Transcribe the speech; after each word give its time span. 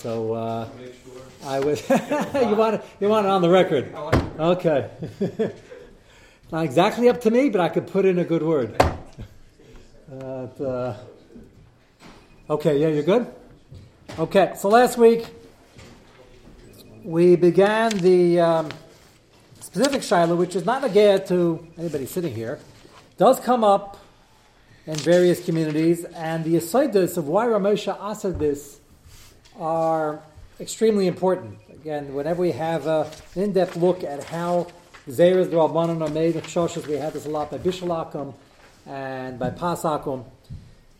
So 0.00 0.32
uh, 0.32 0.68
I 1.44 1.60
was. 1.60 1.86
you 1.90 2.56
want 2.56 2.76
it, 2.76 2.84
you 3.00 3.08
want 3.10 3.26
it 3.26 3.28
on 3.28 3.42
the 3.42 3.50
record? 3.50 3.94
Okay. 4.38 4.88
Not 6.50 6.64
exactly 6.64 7.10
up 7.10 7.20
to 7.20 7.30
me, 7.30 7.50
but 7.50 7.60
I 7.60 7.68
could 7.68 7.86
put 7.86 8.06
in 8.06 8.18
a 8.18 8.24
good 8.24 8.42
word. 8.42 8.82
Uh, 10.10 10.96
okay, 12.50 12.80
yeah, 12.80 12.88
you're 12.88 13.04
good. 13.04 13.32
Okay, 14.18 14.54
so 14.56 14.68
last 14.68 14.98
week 14.98 15.24
we 17.04 17.36
began 17.36 17.96
the 17.98 18.40
um, 18.40 18.68
specific 19.60 20.02
shiloh, 20.02 20.34
which 20.34 20.56
is 20.56 20.66
not 20.66 20.82
a 20.82 21.18
to 21.28 21.64
anybody 21.78 22.06
sitting 22.06 22.34
here, 22.34 22.58
does 23.18 23.38
come 23.38 23.62
up 23.62 23.98
in 24.84 24.96
various 24.96 25.44
communities, 25.44 26.02
and 26.06 26.42
the 26.42 26.56
asidus 26.56 27.16
of 27.16 27.28
why 27.28 27.46
Ramosha 27.46 27.96
asked 28.00 28.40
this 28.40 28.79
are 29.60 30.22
extremely 30.58 31.06
important. 31.06 31.58
Again, 31.70 32.14
whenever 32.14 32.40
we 32.40 32.52
have 32.52 32.86
an 32.86 33.06
in-depth 33.36 33.76
look 33.76 34.02
at 34.02 34.24
how 34.24 34.66
Zeras 35.08 35.50
the 35.50 35.56
Rabbanon 35.56 36.06
are 36.06 36.12
made 36.12 36.34
Shoshas, 36.36 36.86
we 36.86 36.94
had 36.94 37.12
this 37.12 37.26
a 37.26 37.28
lot 37.30 37.50
by 37.50 37.58
Bishalakum 37.58 38.34
and 38.86 39.38
by 39.38 39.50
Pasakum. 39.50 40.24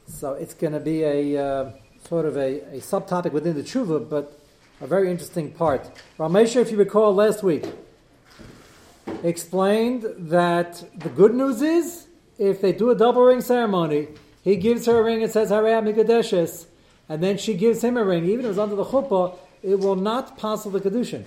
So 0.06 0.34
it's 0.34 0.54
going 0.54 0.74
to 0.74 0.80
be 0.80 1.02
a 1.02 1.42
uh, 1.42 1.72
sort 2.08 2.26
of 2.26 2.36
a, 2.36 2.60
a, 2.76 2.80
subtopic 2.80 3.32
within 3.32 3.54
the 3.54 3.62
tshuva, 3.62 4.08
but 4.08 4.38
a 4.80 4.86
very 4.86 5.10
interesting 5.10 5.52
part. 5.52 5.90
Ramesha, 6.18 6.56
if 6.56 6.70
you 6.70 6.76
recall 6.76 7.14
last 7.14 7.42
week, 7.42 7.64
explained 9.22 10.04
that 10.18 10.84
the 10.98 11.08
good 11.08 11.34
news 11.34 11.62
is 11.62 12.06
if 12.38 12.60
they 12.60 12.72
do 12.72 12.90
a 12.90 12.94
double 12.94 13.22
ring 13.22 13.40
ceremony, 13.40 14.08
he 14.42 14.56
gives 14.56 14.86
her 14.86 14.98
a 14.98 15.02
ring 15.02 15.22
and 15.22 15.30
says 15.30 15.50
Harei 15.50 15.80
Mikadeshes, 15.82 16.66
and 17.10 17.20
then 17.20 17.36
she 17.36 17.54
gives 17.54 17.82
him 17.82 17.96
a 17.96 18.04
ring, 18.04 18.24
even 18.24 18.44
if 18.44 18.52
it's 18.52 18.58
under 18.58 18.76
the 18.76 18.84
chuppah, 18.84 19.36
it 19.64 19.80
will 19.80 19.96
not 19.96 20.38
pass 20.38 20.62
the 20.62 20.80
kedushin. 20.80 21.24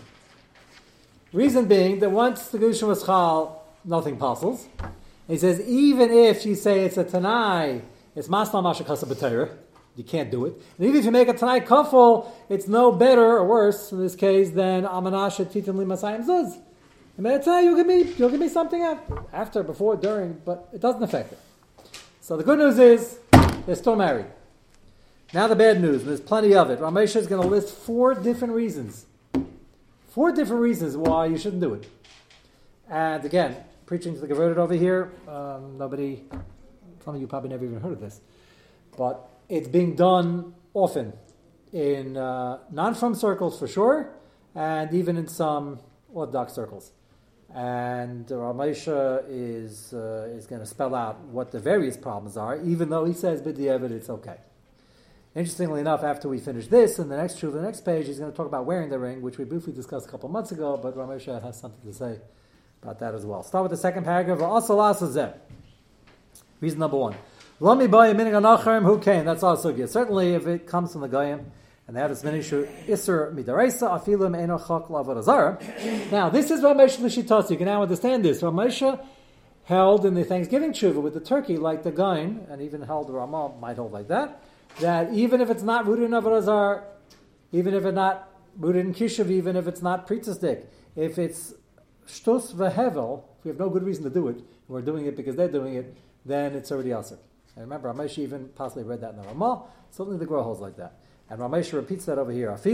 Reason 1.33 1.65
being 1.65 1.99
that 1.99 2.09
once 2.09 2.47
the 2.47 2.57
kedushin 2.57 2.87
was 2.87 3.03
chal, 3.03 3.67
nothing 3.83 4.15
passes. 4.17 4.65
He 5.27 5.37
says 5.37 5.59
even 5.67 6.09
if 6.09 6.45
you 6.45 6.55
say 6.55 6.85
it's 6.85 6.95
a 6.95 7.03
tanai, 7.03 7.81
it's 8.15 8.29
masna 8.29 8.63
mashakasa 8.63 9.49
you 9.97 10.03
can't 10.05 10.31
do 10.31 10.45
it. 10.45 10.53
And 10.77 10.87
even 10.87 10.99
if 10.99 11.05
you 11.05 11.11
make 11.11 11.27
a 11.27 11.33
tanai 11.33 11.59
kafel, 11.59 12.31
it's 12.47 12.69
no 12.69 12.93
better 12.93 13.37
or 13.37 13.45
worse 13.45 13.91
in 13.91 13.99
this 13.99 14.15
case 14.15 14.51
than 14.51 14.85
amanasha 14.85 15.51
titan 15.51 15.75
limasayim 15.75 16.25
zuz. 16.25 16.59
And 17.17 17.43
tell 17.43 17.61
you'll 17.61 17.75
give 17.75 17.87
me 17.87 18.13
you'll 18.17 18.29
give 18.29 18.39
me 18.39 18.47
something 18.47 18.81
after, 19.33 19.63
before, 19.63 19.97
during, 19.97 20.41
but 20.45 20.69
it 20.73 20.79
doesn't 20.79 21.03
affect 21.03 21.33
it. 21.33 21.39
So 22.21 22.37
the 22.37 22.43
good 22.43 22.59
news 22.59 22.79
is 22.79 23.19
they're 23.65 23.75
still 23.75 23.97
married. 23.97 24.27
Now 25.33 25.47
the 25.47 25.55
bad 25.55 25.81
news, 25.81 26.01
and 26.01 26.09
there's 26.09 26.21
plenty 26.21 26.53
of 26.53 26.69
it. 26.69 26.79
Ramesha 26.79 27.15
is 27.15 27.25
going 27.25 27.41
to 27.41 27.47
list 27.47 27.75
four 27.75 28.13
different 28.13 28.53
reasons. 28.53 29.07
Four 30.09 30.31
different 30.31 30.61
reasons 30.61 30.95
why 30.95 31.25
you 31.25 31.39
shouldn't 31.39 31.61
do 31.61 31.73
it. 31.73 31.89
And 32.87 33.25
again, 33.25 33.55
preaching 33.87 34.13
to 34.13 34.19
the 34.19 34.27
converted 34.27 34.59
over 34.59 34.75
here, 34.75 35.11
um, 35.27 35.79
nobody, 35.79 36.21
some 37.03 37.15
of 37.15 37.21
you 37.21 37.25
probably 37.25 37.49
never 37.49 37.65
even 37.65 37.79
heard 37.79 37.93
of 37.93 37.99
this, 37.99 38.21
but 38.95 39.27
it's 39.49 39.67
being 39.67 39.95
done 39.95 40.53
often 40.75 41.13
in 41.71 42.15
uh, 42.15 42.59
non-from 42.69 43.15
circles 43.15 43.57
for 43.57 43.67
sure, 43.67 44.13
and 44.53 44.93
even 44.93 45.17
in 45.17 45.27
some 45.27 45.79
Orthodox 46.13 46.53
circles. 46.53 46.91
And 47.55 48.27
Ramesha 48.27 49.23
is 49.27 49.95
uh, 49.95 50.29
is 50.31 50.45
going 50.45 50.61
to 50.61 50.67
spell 50.67 50.93
out 50.93 51.19
what 51.21 51.51
the 51.51 51.59
various 51.59 51.97
problems 51.97 52.37
are, 52.37 52.61
even 52.61 52.89
though 52.89 53.05
he 53.05 53.13
says 53.13 53.41
b'diavad 53.41 53.89
it's 53.89 54.11
okay. 54.11 54.37
Interestingly 55.35 55.81
enough, 55.81 56.03
after 56.03 56.29
we 56.29 56.37
finish 56.37 56.67
this, 56.67 56.99
in 56.99 57.09
the 57.09 57.17
next 57.17 57.41
the 57.41 57.61
next 57.61 57.81
page, 57.81 58.05
he's 58.05 58.19
going 58.19 58.29
to 58.29 58.37
talk 58.37 58.45
about 58.45 58.65
wearing 58.65 58.89
the 58.89 58.99
ring, 58.99 59.19
which 59.23 59.39
we 59.39 59.45
briefly 59.45 59.73
discussed 59.73 60.07
a 60.07 60.09
couple 60.09 60.29
months 60.29 60.51
ago, 60.51 60.77
but 60.77 60.95
Ramesha 60.95 61.41
has 61.41 61.59
something 61.59 61.91
to 61.91 61.97
say 61.97 62.19
about 62.83 62.99
that 62.99 63.15
as 63.15 63.25
well. 63.25 63.41
Start 63.41 63.63
with 63.63 63.71
the 63.71 63.77
second 63.77 64.03
paragraph. 64.03 64.39
Reason 66.61 66.79
number 66.79 66.97
one. 66.97 67.15
Lami 67.59 67.87
who 67.87 68.99
came? 68.99 69.25
That's 69.25 69.41
also 69.41 69.73
good. 69.73 69.89
Certainly, 69.89 70.35
if 70.35 70.45
it 70.45 70.67
comes 70.67 70.91
from 70.91 71.01
the 71.01 71.07
Goyim, 71.07 71.51
and 71.87 71.97
they 71.97 72.01
have 72.01 72.11
this 72.11 72.21
minishu 72.21 72.69
iser 72.87 73.33
midaraisa 73.35 73.89
afilim 73.89 74.37
enochak 74.37 74.87
lavarazara. 74.89 76.11
Now, 76.11 76.29
this 76.29 76.51
is 76.51 76.61
Ramesh 76.61 76.97
Lishitas. 76.97 77.49
You 77.49 77.57
can 77.57 77.65
now 77.65 77.81
understand 77.81 78.23
this. 78.23 78.41
Ramesha 78.41 79.03
held 79.63 80.05
in 80.05 80.13
the 80.13 80.23
Thanksgiving 80.23 80.73
tshuva 80.73 81.01
with 81.01 81.15
the 81.15 81.19
turkey, 81.19 81.57
like 81.57 81.81
the 81.81 81.91
Goyim, 81.91 82.45
and 82.49 82.61
even 82.61 82.83
held 82.83 83.07
the 83.07 83.13
Ramah 83.13 83.53
might 83.59 83.77
hold 83.77 83.91
like 83.91 84.09
that 84.09 84.39
that 84.79 85.13
even 85.13 85.41
if 85.41 85.49
it's 85.49 85.63
not 85.63 85.85
rooted 85.85 86.05
in 86.05 86.11
Avodah 86.11 86.83
even 87.51 87.73
if 87.73 87.85
it's 87.85 87.95
not 87.95 88.29
rooted 88.57 88.85
in 88.85 88.93
Kishav, 88.93 89.29
even 89.29 89.55
if 89.55 89.67
it's 89.67 89.81
not 89.81 90.07
Pritzasdik, 90.07 90.65
if 90.95 91.17
it's 91.17 91.53
Shtus 92.07 92.53
Vehevel, 92.53 93.23
if 93.39 93.45
we 93.45 93.49
have 93.49 93.59
no 93.59 93.69
good 93.69 93.83
reason 93.83 94.03
to 94.03 94.09
do 94.09 94.27
it, 94.27 94.35
and 94.35 94.45
we're 94.67 94.81
doing 94.81 95.05
it 95.05 95.15
because 95.15 95.35
they're 95.35 95.47
doing 95.47 95.75
it, 95.75 95.95
then 96.25 96.53
it's 96.53 96.71
already 96.71 96.91
Aser. 96.91 97.19
And 97.55 97.65
remember, 97.65 97.93
Ramesh 97.93 98.17
even 98.17 98.49
possibly 98.55 98.83
read 98.83 99.01
that 99.01 99.11
in 99.11 99.17
the 99.17 99.27
Ramah, 99.27 99.63
certainly 99.91 100.17
the 100.17 100.25
Gra 100.25 100.41
holds 100.43 100.59
like 100.59 100.75
that. 100.77 100.99
And 101.29 101.39
Ramesh 101.39 101.71
repeats 101.73 102.05
that 102.05 102.17
over 102.17 102.31
here. 102.31 102.51
If 102.51 102.65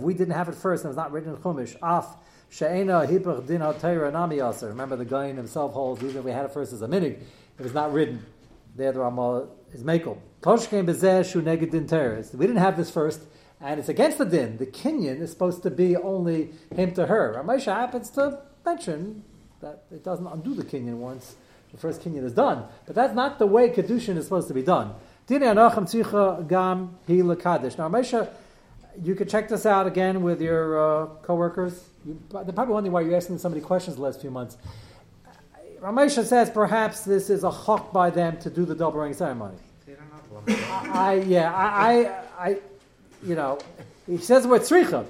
we 0.00 0.14
didn't 0.14 0.34
have 0.34 0.48
it 0.48 0.54
first 0.54 0.84
and 0.84 0.90
it's 0.90 0.96
not 0.96 1.12
written 1.12 1.34
in 1.34 1.36
Chumash, 1.40 1.76
af, 1.82 2.16
She'ena 2.50 3.06
hipach 3.06 3.46
din 3.46 3.60
ha 3.60 4.10
nami. 4.10 4.40
Remember 4.40 4.96
the 4.96 5.04
guy 5.04 5.32
himself 5.32 5.72
holds, 5.72 6.02
even 6.02 6.18
if 6.18 6.24
we 6.24 6.30
had 6.30 6.44
it 6.44 6.52
first 6.52 6.72
as 6.72 6.82
a 6.82 6.86
minig, 6.86 7.18
it 7.58 7.62
was 7.62 7.74
not 7.74 7.92
written. 7.92 8.24
There 8.76 8.92
the 8.92 9.00
Ramah 9.00 9.46
is 9.72 9.82
makel. 9.82 10.18
Toshkein 10.42 10.84
bezeh 10.84 11.30
shu 11.30 11.40
neged 11.42 11.70
din 11.70 12.38
We 12.38 12.46
didn't 12.46 12.60
have 12.60 12.76
this 12.76 12.90
first, 12.90 13.22
and 13.60 13.78
it's 13.78 13.88
against 13.88 14.18
the 14.18 14.24
din. 14.24 14.56
The 14.58 14.66
kinyan 14.66 15.20
is 15.20 15.30
supposed 15.30 15.62
to 15.62 15.70
be 15.70 15.96
only 15.96 16.50
him 16.74 16.92
to 16.94 17.06
her. 17.06 17.34
Ramesha 17.36 17.74
happens 17.74 18.10
to 18.10 18.40
mention 18.64 19.24
that 19.60 19.84
it 19.90 20.04
doesn't 20.04 20.26
undo 20.26 20.54
the 20.54 20.64
kinyan 20.64 20.96
once 20.96 21.36
the 21.72 21.78
first 21.78 22.02
kinyan 22.02 22.24
is 22.24 22.32
done. 22.32 22.64
But 22.86 22.94
that's 22.94 23.14
not 23.14 23.38
the 23.38 23.46
way 23.46 23.70
kedushin 23.70 24.16
is 24.16 24.24
supposed 24.24 24.48
to 24.48 24.54
be 24.54 24.62
done. 24.62 24.94
Anachem 25.28 25.84
tzicha 25.84 26.46
gam 26.46 26.96
hi 27.06 27.14
lekadish. 27.14 27.78
Now 27.78 27.88
Ramesha, 27.88 28.28
you 29.02 29.14
could 29.14 29.28
check 29.28 29.48
this 29.48 29.66
out 29.66 29.86
again 29.86 30.22
with 30.22 30.40
your 30.40 31.02
uh, 31.02 31.06
coworkers 31.22 31.84
you, 32.04 32.20
they're 32.30 32.44
probably 32.52 32.74
wondering 32.74 32.92
why 32.92 33.00
you're 33.00 33.16
asking 33.16 33.38
so 33.38 33.48
many 33.48 33.60
questions 33.60 33.96
the 33.96 34.02
last 34.02 34.20
few 34.20 34.30
months. 34.30 34.56
Ramesha 35.80 36.24
says 36.24 36.50
perhaps 36.50 37.00
this 37.02 37.30
is 37.30 37.44
a 37.44 37.50
chok 37.50 37.92
by 37.92 38.10
them 38.10 38.38
to 38.38 38.50
do 38.50 38.64
the 38.64 38.74
double 38.74 39.00
ring 39.00 39.14
ceremony. 39.14 39.56
I, 40.46 40.88
I, 40.92 41.14
yeah, 41.26 41.52
I, 41.52 41.66
I, 41.66 42.48
I, 42.48 42.58
you 43.22 43.34
know, 43.34 43.58
he 44.06 44.18
says 44.18 44.42
the 44.42 44.48
word 44.48 44.62
tzricha. 44.62 45.06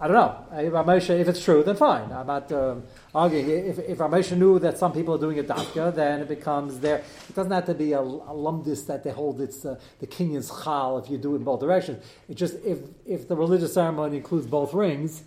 I 0.00 0.06
don't 0.06 0.14
know. 0.16 0.44
Ramesha, 0.70 1.18
if 1.18 1.26
it's 1.26 1.42
true, 1.42 1.64
then 1.64 1.74
fine. 1.74 2.12
I'm 2.12 2.28
not 2.28 2.52
um, 2.52 2.84
arguing. 3.12 3.50
If, 3.50 3.80
if 3.80 3.98
Ramesha 3.98 4.36
knew 4.36 4.60
that 4.60 4.78
some 4.78 4.92
people 4.92 5.16
are 5.16 5.18
doing 5.18 5.38
it 5.38 5.48
dafka, 5.48 5.92
then 5.92 6.20
it 6.20 6.28
becomes 6.28 6.78
there. 6.78 6.98
It 7.28 7.34
doesn't 7.34 7.50
have 7.50 7.66
to 7.66 7.74
be 7.74 7.94
a, 7.94 8.00
a 8.00 8.02
lumdis 8.02 8.86
that 8.86 9.02
they 9.02 9.10
hold 9.10 9.40
it's 9.40 9.64
uh, 9.64 9.76
the 9.98 10.06
kinyan's 10.06 10.52
chal 10.62 10.98
if 10.98 11.10
you 11.10 11.18
do 11.18 11.34
it 11.34 11.38
in 11.38 11.44
both 11.44 11.58
directions. 11.58 12.04
It's 12.28 12.38
just 12.38 12.54
if, 12.64 12.78
if 13.06 13.26
the 13.26 13.34
religious 13.34 13.74
ceremony 13.74 14.18
includes 14.18 14.46
both 14.46 14.72
rings, 14.72 15.24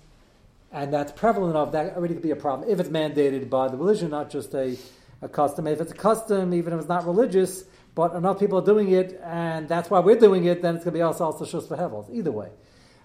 and 0.71 0.93
that's 0.93 1.11
prevalent 1.11 1.51
enough, 1.53 1.73
that 1.73 1.97
already 1.97 2.13
could 2.13 2.23
be 2.23 2.31
a 2.31 2.37
problem 2.37 2.69
if 2.69 2.79
it's 2.79 2.87
mandated 2.87 3.49
by 3.49 3.67
the 3.67 3.75
religion, 3.75 4.09
not 4.11 4.29
just 4.29 4.53
a, 4.53 4.77
a 5.21 5.27
custom. 5.27 5.67
If 5.67 5.81
it's 5.81 5.91
a 5.91 5.95
custom, 5.95 6.53
even 6.53 6.71
if 6.71 6.79
it's 6.79 6.87
not 6.87 7.05
religious, 7.05 7.65
but 7.93 8.13
enough 8.13 8.39
people 8.39 8.59
are 8.59 8.65
doing 8.65 8.89
it, 8.91 9.19
and 9.21 9.67
that's 9.67 9.89
why 9.89 9.99
we're 9.99 10.15
doing 10.17 10.45
it, 10.45 10.61
then 10.61 10.75
it's 10.75 10.85
going 10.85 10.93
to 10.93 10.97
be 10.97 11.01
also 11.01 11.25
also 11.25 11.43
shus 11.43 11.67
for 11.67 11.75
hevels. 11.75 12.09
Either 12.09 12.31
way. 12.31 12.51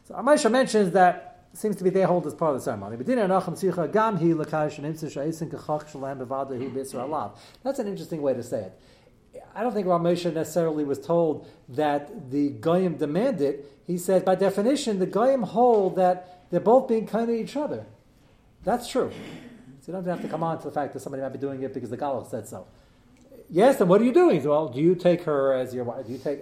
So 0.05 0.15
Amesha 0.15 0.49
mentions 0.49 0.93
that 0.93 1.36
seems 1.57 1.77
to 1.77 1.85
be 1.85 1.91
they 1.91 2.03
hold 2.03 2.27
as 2.27 2.35
part 2.35 2.55
of 2.55 2.61
the 2.61 2.65
ceremony. 2.65 2.97
That's 2.97 3.09
an 7.79 7.87
interesting 7.87 8.23
way 8.23 8.35
to 8.35 8.43
say 8.43 8.63
it. 8.63 8.73
I 9.55 9.63
don't 9.63 9.73
think 9.73 9.87
Ramesha 9.87 10.33
necessarily 10.33 10.85
was 10.85 10.99
told 10.99 11.49
that 11.71 12.31
the 12.31 12.51
Goyim 12.51 12.97
demanded. 12.97 13.65
He 13.87 13.97
said, 13.97 14.25
by 14.25 14.35
definition, 14.35 14.99
the 14.99 15.07
Goyim 15.07 15.43
hold 15.43 15.97
that 15.97 16.51
they're 16.51 16.61
both 16.61 16.89
being 16.89 17.07
kind 17.07 17.29
to 17.29 17.35
each 17.35 17.57
other. 17.57 17.87
That's 18.65 18.89
true. 18.89 19.11
So 19.81 19.93
you 19.93 19.93
don't 19.93 20.07
have 20.07 20.23
to 20.23 20.29
come 20.29 20.43
on 20.43 20.59
to 20.59 20.65
the 20.65 20.73
fact 20.73 20.93
that 20.93 21.01
somebody 21.01 21.23
might 21.23 21.31
be 21.31 21.39
doing 21.39 21.63
it 21.63 21.73
because 21.73 21.91
the 21.91 21.97
Galach 21.97 22.31
said 22.31 22.49
so. 22.49 22.67
Yes, 23.49 23.81
and 23.81 23.89
what 23.89 24.01
are 24.01 24.05
you 24.05 24.13
doing? 24.13 24.43
Well, 24.43 24.69
do 24.69 24.81
you 24.81 24.95
take 24.95 25.23
her 25.23 25.55
as 25.55 25.73
your 25.73 25.85
wife? 25.85 26.07
Do 26.07 26.13
you 26.13 26.19
take 26.19 26.41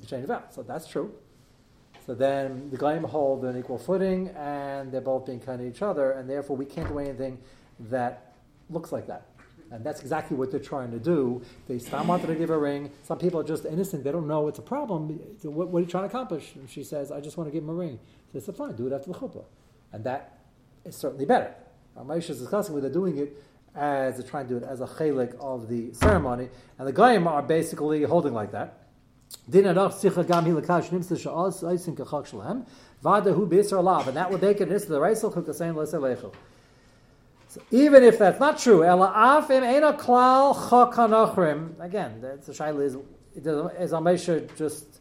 the 0.00 0.06
change 0.06 0.24
of 0.24 0.28
vow? 0.28 0.42
So 0.50 0.62
that's 0.62 0.88
true. 0.88 1.14
So 2.06 2.14
then 2.14 2.70
the 2.70 2.76
Goyim 2.76 3.04
hold 3.04 3.44
an 3.44 3.58
equal 3.58 3.78
footing, 3.78 4.28
and 4.36 4.92
they're 4.92 5.00
both 5.00 5.26
being 5.26 5.40
kind 5.40 5.58
to 5.58 5.66
each 5.66 5.82
other, 5.82 6.12
and 6.12 6.30
therefore 6.30 6.56
we 6.56 6.64
can't 6.64 6.88
do 6.88 6.98
anything 6.98 7.38
that 7.80 8.34
looks 8.70 8.92
like 8.92 9.06
that. 9.08 9.26
And 9.72 9.84
that's 9.84 10.00
exactly 10.00 10.36
what 10.36 10.52
they're 10.52 10.60
trying 10.60 10.92
to 10.92 11.00
do. 11.00 11.42
They 11.66 11.80
stop 11.80 12.06
wanting 12.06 12.28
to 12.28 12.36
give 12.36 12.50
a 12.50 12.58
ring. 12.58 12.92
Some 13.02 13.18
people 13.18 13.40
are 13.40 13.44
just 13.44 13.64
innocent. 13.64 14.04
They 14.04 14.12
don't 14.12 14.28
know 14.28 14.46
it's 14.46 14.60
a 14.60 14.62
problem. 14.62 15.18
So 15.42 15.50
what, 15.50 15.68
what, 15.68 15.80
are 15.80 15.82
you 15.82 15.88
trying 15.90 16.04
to 16.04 16.08
accomplish? 16.08 16.54
And 16.54 16.70
she 16.70 16.84
says, 16.84 17.10
I 17.10 17.20
just 17.20 17.36
want 17.36 17.48
to 17.48 17.52
give 17.52 17.64
him 17.64 17.70
a 17.70 17.74
ring. 17.74 17.98
They 18.32 18.38
said, 18.38 18.54
fine, 18.56 18.76
do 18.76 18.86
it 18.86 18.92
after 18.92 19.12
the 19.12 19.18
chuppah. 19.18 19.44
And 19.92 20.04
that 20.04 20.38
is 20.84 20.94
certainly 20.94 21.26
better. 21.26 21.52
Ramesh 21.98 22.30
is 22.30 22.38
discussing 22.38 22.74
whether 22.74 22.88
they're 22.88 22.94
doing 22.94 23.18
it 23.18 23.42
as 23.74 24.16
they're 24.16 24.26
trying 24.26 24.46
to 24.48 24.58
do 24.58 24.64
it 24.64 24.68
as 24.68 24.80
a 24.80 24.86
chelik 24.86 25.36
of 25.38 25.68
the 25.68 25.92
ceremony, 25.92 26.48
and 26.78 26.88
the 26.88 26.92
goyim 26.92 27.28
are 27.28 27.42
basically 27.42 28.02
holding 28.02 28.32
like 28.32 28.52
that. 28.52 28.85
Din 29.48 29.64
sicha 29.64 30.26
gam 30.26 30.44
hilakash 30.44 30.90
nimsa 30.90 31.16
kachak 31.96 32.26
shalem 32.26 32.66
vada 33.02 33.32
hu 33.32 33.46
lav, 33.46 34.08
and 34.08 34.16
that 34.16 34.30
would 34.30 34.42
make 34.42 34.60
it 34.60 34.70
into 34.70 34.86
the 34.86 34.98
reisel 34.98 35.32
chukasein 35.32 35.74
l'selechel. 35.74 36.32
So 37.48 37.60
even 37.70 38.02
if 38.02 38.18
that's 38.18 38.40
not 38.40 38.58
true, 38.58 38.84
ela 38.84 39.12
klal. 39.98 41.80
Again, 41.80 42.20
that's 42.20 42.46
the 42.46 42.52
shaila 42.52 42.82
is 42.82 42.96
is 43.36 43.92
Amesha 43.92 44.56
just 44.56 45.00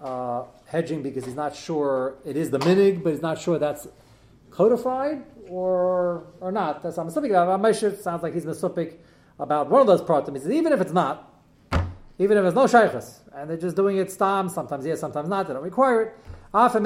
uh, 0.00 0.44
hedging 0.66 1.02
because 1.02 1.24
he's 1.24 1.34
not 1.34 1.56
sure 1.56 2.14
it 2.24 2.36
is 2.36 2.50
the 2.50 2.58
minig, 2.58 3.02
but 3.02 3.10
he's 3.10 3.22
not 3.22 3.38
sure 3.38 3.58
that's 3.58 3.88
codified 4.50 5.24
or 5.48 6.24
or 6.40 6.52
not. 6.52 6.82
That's 6.82 6.98
assuming 6.98 7.32
about 7.32 7.60
Amesha. 7.60 7.96
Sounds 8.00 8.22
like 8.22 8.34
he's 8.34 8.44
misupik 8.44 8.96
about 9.38 9.68
one 9.68 9.80
of 9.80 9.86
those 9.86 10.02
pratim. 10.02 10.34
He 10.34 10.40
says 10.40 10.52
even 10.52 10.72
if 10.72 10.80
it's 10.80 10.92
not, 10.92 11.29
even 12.20 12.36
if 12.36 12.44
it's 12.44 12.54
no 12.54 12.66
shaykhs, 12.66 13.20
and 13.34 13.48
they're 13.48 13.56
just 13.56 13.76
doing 13.76 13.96
it 13.96 14.12
stam, 14.12 14.50
sometimes 14.50 14.84
yes, 14.84 15.00
sometimes 15.00 15.26
not. 15.26 15.48
They 15.48 15.54
don't 15.54 15.62
require 15.62 16.02
it. 16.02 16.14
Af 16.52 16.74
kain. 16.74 16.84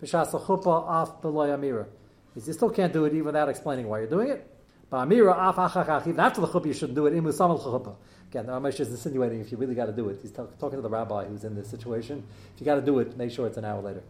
You 0.00 0.08
still 2.52 2.70
can't 2.70 2.92
do 2.92 3.04
it 3.04 3.14
even 3.14 3.24
without 3.24 3.48
explaining 3.48 3.88
why 3.88 4.00
you're 4.00 4.08
doing 4.08 4.30
it. 4.30 4.50
Achachach, 4.90 6.08
even 6.08 6.18
after 6.18 6.40
the 6.40 6.48
chuppah, 6.48 6.66
you 6.66 6.72
shouldn't 6.72 6.96
do 6.96 7.06
it. 7.06 7.12
Again, 7.12 8.46
the 8.46 8.52
Ramesh 8.52 8.80
is 8.80 8.90
insinuating 8.90 9.40
if 9.40 9.52
you 9.52 9.58
really 9.58 9.76
got 9.76 9.86
to 9.86 9.92
do 9.92 10.08
it. 10.08 10.18
He's 10.20 10.32
talk, 10.32 10.58
talking 10.58 10.78
to 10.78 10.82
the 10.82 10.90
rabbi 10.90 11.26
who's 11.26 11.44
in 11.44 11.54
this 11.54 11.68
situation. 11.68 12.24
If 12.54 12.60
you 12.60 12.64
got 12.64 12.74
to 12.74 12.82
do 12.82 12.98
it, 12.98 13.16
make 13.16 13.30
sure 13.30 13.46
it's 13.46 13.58
an 13.58 13.64
hour 13.64 13.80
later. 13.80 14.02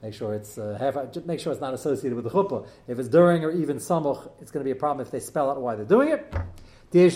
Make 0.00 0.14
sure 0.14 0.32
it's 0.34 0.58
uh, 0.58 0.76
half. 0.78 0.94
Make 1.26 1.40
sure 1.40 1.52
it's 1.52 1.60
not 1.60 1.74
associated 1.74 2.14
with 2.14 2.24
the 2.24 2.30
chuppah. 2.30 2.68
If 2.86 3.00
it's 3.00 3.08
during 3.08 3.44
or 3.44 3.50
even 3.50 3.78
samuch, 3.78 4.30
it's 4.40 4.52
going 4.52 4.60
to 4.60 4.64
be 4.64 4.70
a 4.70 4.78
problem 4.78 5.04
if 5.04 5.10
they 5.10 5.18
spell 5.18 5.50
out 5.50 5.60
why 5.60 5.74
they're 5.74 5.84
doing 5.84 6.10
it. 6.10 6.32
Okay, 6.90 7.10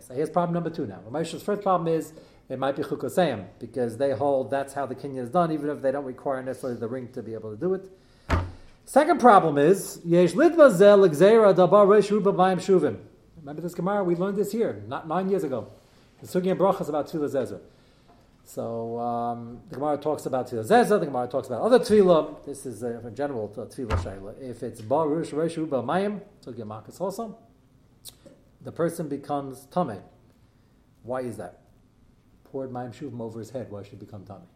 so 0.00 0.14
here's 0.14 0.30
problem 0.30 0.54
number 0.54 0.70
two 0.70 0.86
now. 0.86 1.00
Ramesh's 1.08 1.42
first 1.42 1.62
problem 1.62 1.88
is 1.88 2.12
it 2.48 2.58
might 2.58 2.76
be 2.76 2.82
chukosayim 2.82 3.46
because 3.58 3.96
they 3.96 4.12
hold 4.12 4.50
that's 4.50 4.74
how 4.74 4.86
the 4.86 4.94
kinyan 4.94 5.18
is 5.18 5.30
done, 5.30 5.50
even 5.50 5.70
if 5.70 5.82
they 5.82 5.90
don't 5.90 6.04
require 6.04 6.42
necessarily 6.42 6.78
the 6.78 6.86
ring 6.86 7.08
to 7.12 7.22
be 7.22 7.34
able 7.34 7.50
to 7.50 7.56
do 7.56 7.74
it. 7.74 7.90
Second 8.84 9.18
problem 9.18 9.58
is 9.58 10.00
yesh 10.04 10.32
lidma 10.32 10.70
zel 10.70 11.00
dabar 11.00 11.86
reish 11.86 12.10
ruba 12.10 12.32
shuvim. 12.32 12.98
Remember 13.38 13.60
this 13.60 13.74
Gemara? 13.74 14.04
We 14.04 14.14
learned 14.14 14.36
this 14.36 14.52
here, 14.52 14.82
not 14.86 15.06
nine 15.06 15.28
years 15.28 15.44
ago. 15.44 15.68
The 16.20 16.26
Sugi 16.26 16.50
and 16.50 16.58
Brachas 16.58 16.88
about 16.88 17.08
Tfilah 17.08 17.28
Zezer. 17.28 17.60
So 18.46 18.98
um, 18.98 19.60
the 19.68 19.76
Gemara 19.76 19.98
talks 19.98 20.24
about 20.24 20.48
Tfilah 20.48 20.66
Zezer, 20.66 20.98
the 20.98 21.06
Gemara 21.06 21.28
talks 21.28 21.48
about 21.48 21.60
other 21.60 21.78
Tfilah. 21.78 22.42
This 22.46 22.64
is 22.64 22.82
a, 22.82 23.10
general 23.14 23.48
Tfilah 23.54 24.02
Shaila. 24.02 24.40
If 24.40 24.62
it's 24.62 24.80
Bar 24.80 25.08
Rush 25.08 25.30
Reish 25.30 25.58
Ruba 25.58 25.82
Mayim, 25.82 26.22
Sugi 26.42 26.66
Marcus 26.66 26.98
also, 27.00 27.36
the 28.64 28.72
person 28.72 29.08
becomes 29.08 29.66
Tameh. 29.66 30.02
Why 31.02 31.20
is 31.20 31.36
that? 31.36 31.60
Poured 32.44 32.70
Mayim 32.70 32.94
Shuvim 32.94 33.20
over 33.20 33.38
his 33.38 33.50
head. 33.50 33.70
Why 33.70 33.82
should 33.82 33.92
he 33.92 33.96
become 33.96 34.24
Tameh? 34.24 34.46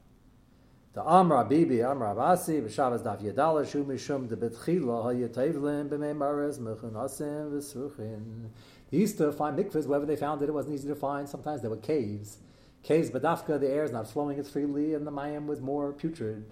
The 0.95 1.03
Amra 1.03 1.45
Bibi 1.45 1.83
Amra 1.83 2.15
Abasi 2.15 2.63
B'Shavas 2.63 3.03
Daf 3.03 3.23
Yadala 3.23 3.71
Shu 3.71 3.85
Mishum 3.85 4.29
De 4.29 4.35
Betchila 4.35 5.05
HaYetayvlim 5.05 5.91
B'Mei 5.91 6.17
Mares 6.17 6.59
Mechun 6.59 6.93
Asim 6.93 7.53
V'Sruchin 7.53 8.49
They 8.91 8.99
used 8.99 9.19
to 9.19 9.31
find 9.31 9.59
mikvahs 9.59 9.87
wherever 9.87 10.07
they 10.07 10.17
found 10.17 10.43
it. 10.43 10.49
It 10.49 10.53
wasn't 10.53 10.75
easy 10.75 10.89
to 10.89 10.95
find. 10.95 11.29
Sometimes 11.29 11.61
there 11.61 11.71
were 11.71 11.77
caves. 11.77 12.39
Caves, 12.83 13.11
Badafka, 13.11 13.61
the 13.61 13.69
air 13.69 13.85
is 13.85 13.93
not 13.93 14.09
flowing 14.09 14.39
as 14.39 14.49
freely, 14.49 14.95
and 14.95 15.07
the 15.07 15.11
mayim 15.11 15.47
was 15.47 15.61
more 15.61 15.93
putrid. 15.93 16.47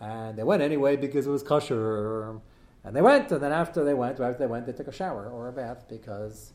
And 0.00 0.36
they 0.36 0.42
went 0.42 0.62
anyway 0.62 0.96
because 0.96 1.26
it 1.26 1.30
was 1.30 1.42
kosher. 1.42 2.40
And 2.82 2.96
they 2.96 3.02
went, 3.02 3.30
and 3.30 3.42
then 3.42 3.52
after 3.52 3.84
they 3.84 3.94
went, 3.94 4.18
after 4.18 4.38
they 4.38 4.46
went, 4.46 4.66
they 4.66 4.72
took 4.72 4.88
a 4.88 4.92
shower 4.92 5.28
or 5.28 5.48
a 5.48 5.52
bath 5.52 5.84
because 5.88 6.54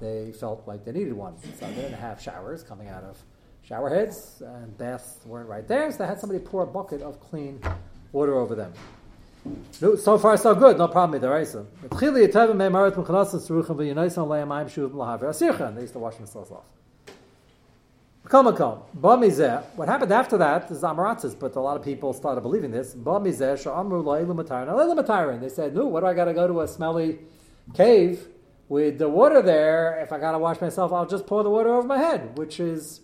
they 0.00 0.32
felt 0.32 0.66
like 0.66 0.84
they 0.84 0.92
needed 0.92 1.12
one. 1.12 1.38
So 1.38 1.66
they 1.66 1.74
didn't 1.74 1.94
have 1.94 2.20
showers 2.20 2.62
coming 2.62 2.88
out 2.88 3.04
of 3.04 3.18
shower 3.62 3.88
heads 3.88 4.42
and 4.44 4.76
baths 4.78 5.20
weren't 5.24 5.48
right 5.48 5.66
there, 5.68 5.90
so 5.92 5.98
they 5.98 6.06
had 6.06 6.18
somebody 6.18 6.40
pour 6.40 6.62
a 6.62 6.66
bucket 6.66 7.02
of 7.02 7.20
clean 7.20 7.60
water 8.12 8.36
over 8.36 8.54
them. 8.54 8.72
So 9.72 10.18
far, 10.18 10.36
so 10.36 10.54
good. 10.54 10.76
No 10.76 10.86
problem 10.88 11.12
with 11.12 11.22
the 11.22 11.30
Raisa. 11.30 11.64
They 11.80 11.88
used 15.80 15.92
to 15.94 15.98
wash 15.98 16.16
themselves 16.16 16.50
off. 16.50 16.64
What 18.28 19.88
happened 19.88 20.12
after 20.12 20.36
that 20.36 20.70
is 20.70 20.82
Amaratzis, 20.82 21.38
but 21.38 21.56
a 21.56 21.60
lot 21.60 21.76
of 21.76 21.82
people 21.82 22.12
started 22.12 22.42
believing 22.42 22.70
this. 22.70 22.92
They 22.92 23.32
said, 25.48 25.74
no, 25.74 25.86
what 25.86 26.00
do 26.00 26.06
I 26.06 26.14
got 26.14 26.26
to 26.26 26.34
go 26.34 26.46
to 26.46 26.60
a 26.60 26.68
smelly 26.68 27.18
cave 27.74 28.28
with 28.70 28.98
the 28.98 29.08
water 29.08 29.42
there? 29.42 30.00
If 30.00 30.12
I 30.12 30.18
got 30.18 30.32
to 30.32 30.38
wash 30.38 30.60
myself, 30.60 30.92
I'll 30.92 31.04
just 31.04 31.26
pour 31.26 31.42
the 31.42 31.50
water 31.50 31.74
over 31.74 31.86
my 31.86 31.98
head, 31.98 32.38
which 32.38 32.60
is 32.60 33.00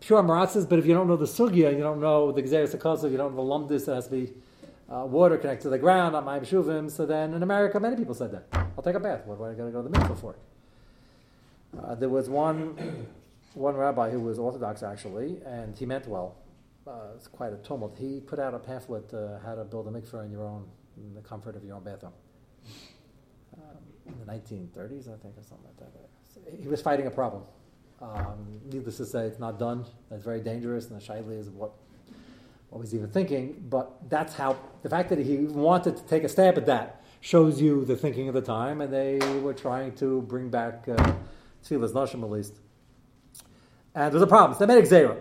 pure 0.00 0.22
maratzas, 0.22 0.68
but 0.68 0.80
if 0.80 0.84
you 0.84 0.92
don't 0.92 1.06
know 1.06 1.16
the 1.16 1.24
sugya, 1.26 1.72
you 1.72 1.78
don't 1.78 2.00
know 2.00 2.32
the 2.32 2.42
gzeres 2.42 2.76
akosov, 2.76 3.10
you 3.10 3.16
don't 3.16 3.36
know 3.36 3.44
the 3.44 3.50
lumdis 3.50 3.86
that 3.86 3.94
has 3.94 4.08
to 4.08 4.10
be 4.10 4.32
uh, 4.92 5.06
water 5.06 5.38
connected 5.38 5.62
to 5.62 5.70
the 5.70 5.78
ground, 5.78 6.12
not 6.12 6.24
my 6.24 6.40
shuvim. 6.40 6.90
So 6.90 7.06
then 7.06 7.34
in 7.34 7.44
America, 7.44 7.78
many 7.78 7.94
people 7.94 8.14
said 8.14 8.32
that. 8.32 8.48
I'll 8.76 8.82
take 8.82 8.96
a 8.96 9.00
bath. 9.00 9.24
What 9.24 9.38
do 9.38 9.44
I 9.44 9.54
got 9.54 9.64
to 9.64 9.70
go 9.70 9.82
to 9.82 9.88
the 9.88 9.96
mikvah 9.96 10.18
for? 10.18 10.36
Uh, 11.80 11.94
there 11.94 12.08
was 12.08 12.28
one 12.28 13.06
one 13.54 13.76
rabbi 13.76 14.10
who 14.10 14.18
was 14.18 14.40
Orthodox 14.40 14.82
actually, 14.82 15.40
and 15.46 15.78
he 15.78 15.86
meant 15.86 16.08
well. 16.08 16.36
Uh, 16.84 17.14
it's 17.14 17.28
quite 17.28 17.52
a 17.52 17.56
tumult. 17.58 17.96
He 17.96 18.20
put 18.20 18.40
out 18.40 18.54
a 18.54 18.58
pamphlet 18.58 19.14
uh, 19.14 19.38
how 19.38 19.54
to 19.54 19.64
build 19.64 19.86
a 19.86 19.90
mikvah 19.90 20.24
in 20.24 20.32
your 20.32 20.44
own, 20.44 20.66
in 20.96 21.14
the 21.14 21.20
comfort 21.20 21.54
of 21.54 21.64
your 21.64 21.76
own 21.76 21.84
bathroom. 21.84 22.12
In 24.06 24.14
the 24.24 24.32
1930s, 24.32 25.08
I 25.08 25.16
think, 25.18 25.36
or 25.36 25.42
something 25.42 25.66
like 25.66 25.78
that. 25.78 25.92
So 26.34 26.40
he 26.60 26.68
was 26.68 26.82
fighting 26.82 27.06
a 27.06 27.10
problem. 27.10 27.42
Um, 28.02 28.60
needless 28.70 28.98
to 28.98 29.06
say, 29.06 29.26
it's 29.26 29.38
not 29.38 29.58
done. 29.58 29.84
It's 30.10 30.24
very 30.24 30.40
dangerous, 30.40 30.90
and 30.90 31.00
the 31.00 31.04
shaili 31.04 31.38
is 31.38 31.48
what 31.48 31.72
what 32.68 32.80
was 32.80 32.94
even 32.94 33.08
thinking. 33.08 33.64
But 33.70 34.10
that's 34.10 34.34
how 34.34 34.58
the 34.82 34.90
fact 34.90 35.08
that 35.10 35.18
he 35.18 35.38
wanted 35.38 35.96
to 35.96 36.02
take 36.04 36.24
a 36.24 36.28
stab 36.28 36.58
at 36.58 36.66
that 36.66 37.04
shows 37.20 37.60
you 37.60 37.84
the 37.84 37.96
thinking 37.96 38.28
of 38.28 38.34
the 38.34 38.42
time, 38.42 38.80
and 38.80 38.92
they 38.92 39.18
were 39.40 39.54
trying 39.54 39.94
to 39.96 40.22
bring 40.22 40.50
back 40.50 40.84
uh, 40.88 41.14
Tfilas 41.64 41.92
Nashim 41.92 42.22
at 42.22 42.30
least. 42.30 42.54
And 43.94 44.12
there 44.12 44.20
was 44.20 44.22
a 44.22 44.26
problem. 44.26 44.58
They 44.58 44.66
made 44.66 44.84
Xera. 44.84 45.16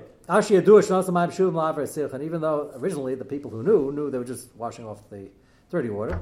And 2.13 2.23
even 2.23 2.41
though 2.41 2.71
originally 2.75 3.15
the 3.15 3.25
people 3.25 3.51
who 3.51 3.61
knew 3.61 3.91
knew 3.91 4.09
they 4.09 4.17
were 4.17 4.23
just 4.23 4.55
washing 4.55 4.85
off 4.85 5.09
the 5.09 5.29
dirty 5.69 5.89
water, 5.89 6.19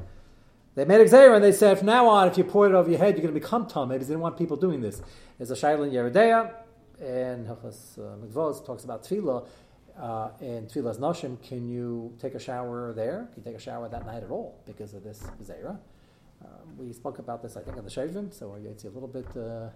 they 0.76 0.86
made 0.86 1.02
a 1.02 1.06
Xera 1.06 1.36
and 1.36 1.44
they 1.44 1.52
said, 1.52 1.78
from 1.78 1.88
now 1.88 2.08
on, 2.08 2.28
if 2.28 2.38
you 2.38 2.44
pour 2.44 2.68
it 2.68 2.74
over 2.74 2.90
your 2.90 3.00
head, 3.00 3.16
you're 3.16 3.24
going 3.24 3.34
to 3.34 3.40
become 3.40 3.68
tum. 3.68 3.90
Maybe 3.90 4.04
they 4.04 4.10
didn't 4.10 4.22
want 4.22 4.38
people 4.38 4.56
doing 4.56 4.82
this. 4.82 5.02
There's 5.38 5.52
a 5.52 5.56
Shaila 5.56 5.88
in 5.88 5.94
Yoreh 5.94 6.14
Deah, 6.14 6.52
and 7.00 7.48
Hilchas 7.48 8.00
uh, 8.00 8.66
talks 8.66 8.84
about 8.84 9.04
Tefillah. 9.04 9.48
Uh, 10.00 10.30
in 10.40 10.68
Tefillah's 10.68 10.98
Nashim, 10.98 11.42
can 11.44 11.68
you 11.68 12.16
take 12.20 12.34
a 12.34 12.40
shower 12.40 12.94
there? 12.94 13.28
Can 13.34 13.44
you 13.44 13.52
take 13.52 13.60
a 13.60 13.64
shower 13.64 13.90
that 13.90 14.06
night 14.06 14.24
at 14.24 14.32
all 14.32 14.62
because 14.66 14.94
of 14.94 15.04
this 15.04 15.22
Zera? 15.44 15.78
Uh, 16.42 16.48
we 16.78 16.94
spoke 16.94 17.20
about 17.20 17.44
this, 17.44 17.58
I 17.58 17.62
think, 17.62 17.78
on 17.78 17.84
the 17.84 17.92
Shavim, 17.92 18.34
so 18.34 18.56
I 18.56 18.78
see 18.78 18.88
a 18.88 18.92
little 18.92 19.10
bit. 19.10 19.28
Uh, 19.36 19.70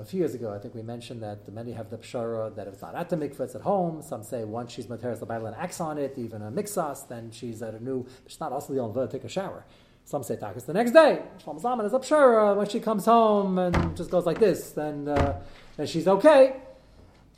a 0.00 0.04
few 0.04 0.18
years 0.20 0.34
ago, 0.34 0.52
I 0.52 0.58
think 0.58 0.74
we 0.74 0.82
mentioned 0.82 1.22
that 1.22 1.48
many 1.52 1.72
have 1.72 1.88
the 1.88 1.98
pshara 1.98 2.54
that 2.56 2.66
if 2.66 2.72
it's 2.74 2.82
not 2.82 2.96
at 2.96 3.08
the 3.10 3.16
mikveh, 3.16 3.40
it's 3.40 3.54
at 3.54 3.60
home. 3.60 4.02
Some 4.02 4.24
say 4.24 4.42
once 4.42 4.72
she's 4.72 4.86
materis 4.86 5.20
the 5.20 5.26
Bible 5.26 5.46
and 5.46 5.54
acts 5.56 5.80
on 5.80 5.98
it, 5.98 6.14
even 6.16 6.42
a 6.42 6.50
mixas, 6.50 7.06
then 7.06 7.30
she's 7.30 7.62
at 7.62 7.74
a 7.74 7.82
new. 7.82 8.04
She's 8.26 8.40
not 8.40 8.50
also 8.50 8.72
the 8.72 8.80
only 8.80 9.06
to 9.06 9.12
take 9.12 9.22
a 9.22 9.28
shower. 9.28 9.64
Some 10.04 10.22
say 10.22 10.36
takas 10.36 10.66
the 10.66 10.74
next 10.74 10.90
day. 10.90 11.22
Shlomo 11.42 11.60
Zalman 11.62 11.86
is 11.86 11.94
up 11.94 12.04
sure 12.04 12.54
when 12.54 12.68
she 12.68 12.78
comes 12.78 13.06
home 13.06 13.58
and 13.58 13.96
just 13.96 14.10
goes 14.10 14.26
like 14.26 14.38
this, 14.38 14.70
then, 14.72 15.08
uh, 15.08 15.42
then 15.76 15.86
she's 15.86 16.06
okay. 16.06 16.56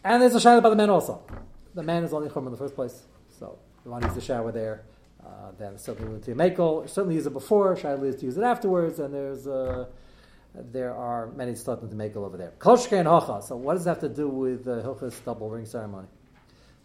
And 0.02 0.20
there's 0.20 0.34
a 0.34 0.40
shower 0.40 0.60
by 0.60 0.70
the 0.70 0.76
man 0.76 0.90
also. 0.90 1.22
The 1.74 1.82
man 1.82 2.02
is 2.04 2.12
only 2.12 2.28
chum 2.28 2.46
in 2.46 2.52
the 2.52 2.58
first 2.58 2.74
place, 2.74 3.06
so 3.38 3.58
the 3.84 3.90
one 3.90 4.02
needs 4.02 4.14
to 4.14 4.20
shower 4.20 4.50
there. 4.50 4.82
Uh, 5.24 5.50
then 5.58 5.78
certainly 5.78 6.20
to 6.20 6.34
makel, 6.34 6.88
certainly 6.88 7.16
use 7.16 7.26
it 7.26 7.32
before. 7.32 7.74
Shaila 7.76 8.04
is 8.04 8.16
to 8.16 8.26
use 8.26 8.36
it 8.36 8.44
afterwards, 8.44 8.98
and 8.98 9.12
there's 9.12 9.46
uh, 9.46 9.86
there 10.54 10.94
are 10.94 11.28
many 11.32 11.54
starting 11.54 11.88
to 11.88 11.94
makel 11.94 12.18
over 12.18 12.36
there. 12.36 12.52
Koshke 12.58 12.98
and 12.98 13.08
hacha. 13.08 13.42
So 13.42 13.56
what 13.56 13.74
does 13.74 13.84
that 13.84 14.00
have 14.00 14.00
to 14.00 14.08
do 14.08 14.28
with 14.28 14.64
the 14.64 14.78
uh, 14.78 14.82
hilchas 14.82 15.24
double 15.24 15.50
ring 15.50 15.66
ceremony? 15.66 16.08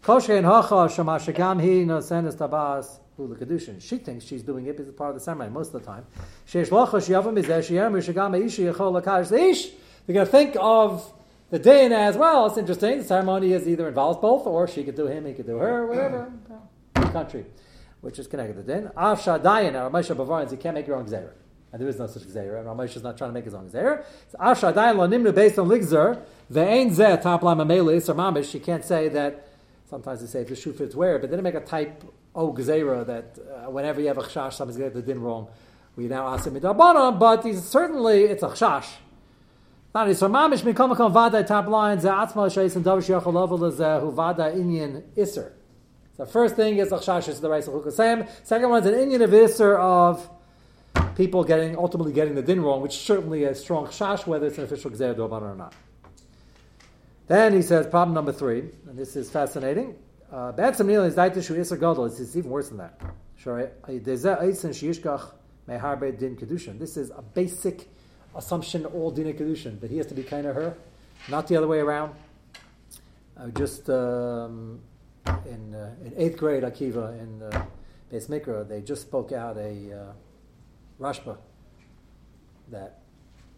Koshke 0.03 0.38
and 0.38 0.46
hacha 0.46 0.89
shamashagam 0.89 1.62
hi 1.62 1.84
no 1.84 2.00
senes 2.00 2.36
tabas 2.36 3.00
the 3.17 3.36
kedushin. 3.36 3.81
She 3.81 3.98
thinks 3.98 4.25
she's 4.25 4.43
doing 4.43 4.65
it 4.65 4.72
because 4.72 4.88
it's 4.88 4.98
part 4.98 5.10
of 5.12 5.15
the 5.15 5.22
ceremony 5.22 5.51
most 5.51 5.74
of 5.74 5.81
the 5.81 5.86
time. 5.86 6.05
They're 6.51 6.65
going 10.13 10.25
to 10.25 10.31
think 10.31 10.58
of 10.60 11.13
the 11.50 11.60
din 11.60 11.91
as 11.91 12.17
well. 12.17 12.48
It's 12.48 12.58
interesting. 12.58 12.98
The 13.00 13.03
ceremony 13.03 13.53
is 13.53 13.67
either 13.67 13.88
involves 13.88 14.20
both, 14.20 14.48
or 14.48 14.67
she 14.67 14.84
could 14.84 14.96
do 14.96 15.05
him, 15.08 15.25
he 15.25 15.34
could 15.34 15.46
do 15.46 15.58
her, 15.58 15.86
whatever. 15.86 16.31
country, 16.96 17.46
which 18.01 18.17
is 18.17 18.27
connected 18.27 18.55
to 18.55 18.63
the 18.63 18.74
din. 18.74 18.91
Av 18.98 19.20
shadayin, 19.20 19.74
Ramesha 19.74 20.15
Bavarans, 20.15 20.51
you 20.51 20.58
can't 20.58 20.75
make 20.75 20.88
your 20.88 20.96
own 20.96 21.05
gzeira. 21.05 21.31
And 21.74 21.81
there 21.81 21.88
is 21.88 22.00
no 22.00 22.08
such 22.08 22.24
gzeira, 22.24 22.60
and 22.60 22.67
Ramesh 22.67 22.98
is 22.98 23.03
not 23.03 23.17
trying 23.17 23.29
to 23.29 23.34
make 23.34 23.46
his 23.46 23.53
own 23.53 23.70
gzeira. 23.70 24.03
Av 24.39 24.60
shadayin 24.60 24.98
lo 24.98 25.08
nimnu 25.08 25.34
based 25.34 25.60
on 25.60 25.67
ligzer, 25.70 26.22
ve'ein 26.51 26.89
zeh 26.89 27.22
top 27.22 27.43
lam 27.43 27.62
or 27.62 27.65
mamish. 27.65 28.51
she 28.51 28.60
can't 28.60 28.84
say 28.84 29.08
that, 29.10 29.48
sometimes 29.91 30.21
they 30.21 30.27
say 30.27 30.41
if 30.41 30.48
the 30.48 30.55
shoe 30.55 30.71
fits 30.71 30.95
where, 30.95 31.19
but 31.19 31.29
they 31.29 31.36
didn't 31.36 31.43
make 31.43 31.53
a 31.53 31.60
type 31.60 32.03
oh 32.33 32.53
Gezerah, 32.53 33.05
that 33.05 33.38
uh, 33.38 33.69
whenever 33.69 34.00
you 34.00 34.07
have 34.07 34.17
a 34.17 34.24
chash, 34.24 34.53
somebody's 34.53 34.77
going 34.77 34.89
to 34.89 34.95
get 34.95 35.05
the 35.05 35.13
din 35.13 35.21
wrong, 35.21 35.50
we 35.98 36.07
now 36.07 36.29
ask 36.29 36.48
him 36.48 36.55
midabanan, 36.55 37.19
but 37.19 37.43
he's, 37.43 37.62
certainly 37.63 38.24
it's 38.24 38.41
a 38.41 38.48
chash. 38.48 38.88
Not 39.93 40.07
only 40.07 40.15
mamish 40.15 40.62
mikom 40.62 40.95
mikom 40.95 41.12
vada 41.12 41.43
top 41.43 41.67
lines 41.67 42.05
atzma 42.05 42.48
sheis 42.48 42.77
and 42.77 42.86
davish 42.86 43.10
level 43.10 43.65
is 43.65 43.77
who 43.79 44.12
vada 44.12 44.43
inyan 44.43 45.03
iser. 45.17 45.51
So 46.15 46.25
first 46.25 46.55
thing 46.55 46.77
is 46.77 46.93
a 46.93 46.98
chash 46.98 47.27
is 47.27 47.41
the 47.41 47.50
rice 47.50 47.67
of 47.67 47.74
hukasem. 47.74 48.29
Second 48.43 48.69
one 48.69 48.81
is 48.81 48.88
an 48.88 48.93
inyan 48.93 49.21
of 49.21 49.33
iser 49.33 49.77
of 49.77 50.29
people 51.17 51.43
getting 51.43 51.77
ultimately 51.77 52.13
getting 52.13 52.36
the 52.36 52.41
din 52.41 52.62
wrong, 52.62 52.81
which 52.81 53.00
certainly 53.00 53.43
a 53.43 53.53
strong 53.53 53.88
chash 53.88 54.25
whether 54.25 54.48
it's 54.48 54.57
an 54.57 54.63
official 54.63 54.89
dorban 54.91 55.43
or 55.43 55.55
not. 55.55 55.74
Then 57.27 57.53
he 57.53 57.61
says 57.61 57.87
problem 57.87 58.13
number 58.13 58.31
three, 58.31 58.59
and 58.87 58.97
this 58.97 59.15
is 59.15 59.29
fascinating. 59.29 59.95
Uh. 60.31 60.53
It's 60.57 60.79
even 62.35 62.49
worse 62.49 62.69
than 62.69 62.77
that. 62.77 63.01
This 66.79 66.97
is 66.97 67.09
a 67.11 67.21
basic 67.21 67.89
assumption, 68.35 68.85
all 68.85 69.11
dina 69.11 69.33
kedushin, 69.33 69.79
that 69.81 69.91
he 69.91 69.97
has 69.97 70.07
to 70.07 70.13
be 70.13 70.23
kind 70.23 70.45
of 70.45 70.55
her, 70.55 70.75
not 71.29 71.47
the 71.47 71.57
other 71.57 71.67
way 71.67 71.79
around. 71.79 72.15
I 73.37 73.47
just 73.47 73.89
um, 73.89 74.81
in 75.45 75.73
uh, 75.73 75.95
in 76.05 76.13
eighth 76.17 76.37
grade 76.37 76.63
Akiva 76.63 77.19
in 77.19 77.41
uh, 77.41 77.65
Beis 78.11 78.29
Mikra, 78.29 78.67
they 78.67 78.81
just 78.81 79.01
spoke 79.01 79.31
out 79.31 79.57
a 79.57 79.91
uh, 79.91 80.13
Rashba 80.99 81.37
that 82.69 83.00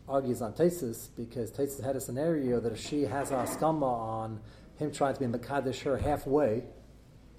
argues 0.07 0.41
on 0.41 0.53
Tesis 0.53 1.09
because 1.15 1.51
Tesis 1.51 1.83
had 1.83 1.95
a 1.95 2.01
scenario 2.01 2.59
that 2.59 2.73
if 2.73 2.79
she 2.79 3.03
has 3.03 3.31
a 3.31 3.35
skama 3.35 3.83
on 3.83 4.39
him 4.77 4.91
trying 4.91 5.13
to 5.13 5.19
be 5.19 5.25
Makadish 5.25 5.83
her 5.83 5.97
halfway, 5.97 6.63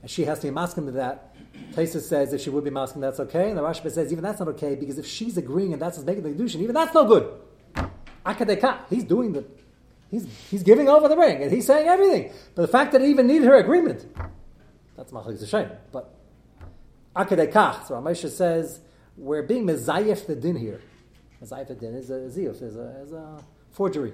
and 0.02 0.10
she 0.10 0.24
has 0.24 0.38
to 0.40 0.46
be 0.46 0.50
masking 0.50 0.86
to 0.86 0.92
that, 0.92 1.34
Tesis 1.72 2.02
says 2.02 2.32
if 2.32 2.40
she 2.40 2.50
would 2.50 2.64
be 2.64 2.70
masking, 2.70 3.00
that's 3.00 3.20
okay. 3.20 3.48
And 3.48 3.58
the 3.58 3.62
Rashba 3.62 3.90
says 3.90 4.12
even 4.12 4.22
that's 4.22 4.38
not 4.38 4.48
okay 4.48 4.74
because 4.74 4.98
if 4.98 5.06
she's 5.06 5.36
agreeing 5.36 5.72
and 5.72 5.80
that's 5.80 5.98
making 5.98 6.22
the 6.22 6.30
Kedushin, 6.30 6.60
even 6.60 6.74
that's 6.74 6.94
no 6.94 7.04
good. 7.04 7.32
Akadeka, 8.24 8.80
he's 8.88 9.04
doing 9.04 9.32
the, 9.32 9.44
he's, 10.10 10.26
he's 10.50 10.62
giving 10.62 10.88
over 10.88 11.08
the 11.08 11.16
ring 11.16 11.42
and 11.42 11.52
he's 11.52 11.66
saying 11.66 11.88
everything. 11.88 12.32
But 12.54 12.62
the 12.62 12.68
fact 12.68 12.92
that 12.92 13.00
he 13.00 13.08
even 13.08 13.26
needed 13.26 13.46
her 13.46 13.56
agreement, 13.56 14.06
that's 14.96 15.12
Machalik 15.12 15.42
Zeshem. 15.42 15.76
But 15.92 16.14
Akadekach, 17.16 17.86
so 17.88 17.94
Ramesha 17.94 18.30
says, 18.30 18.80
we're 19.16 19.42
being 19.42 19.66
Mezayef 19.66 20.26
the 20.26 20.34
din 20.34 20.56
here. 20.56 20.80
Mezayef 21.42 21.68
the 21.68 21.74
din 21.74 21.94
is 21.94 22.10
a 22.10 22.14
ziyuf, 22.14 22.62
is 22.62 22.76
a, 22.76 23.00
is 23.02 23.12
a 23.12 23.42
forgery. 23.70 24.12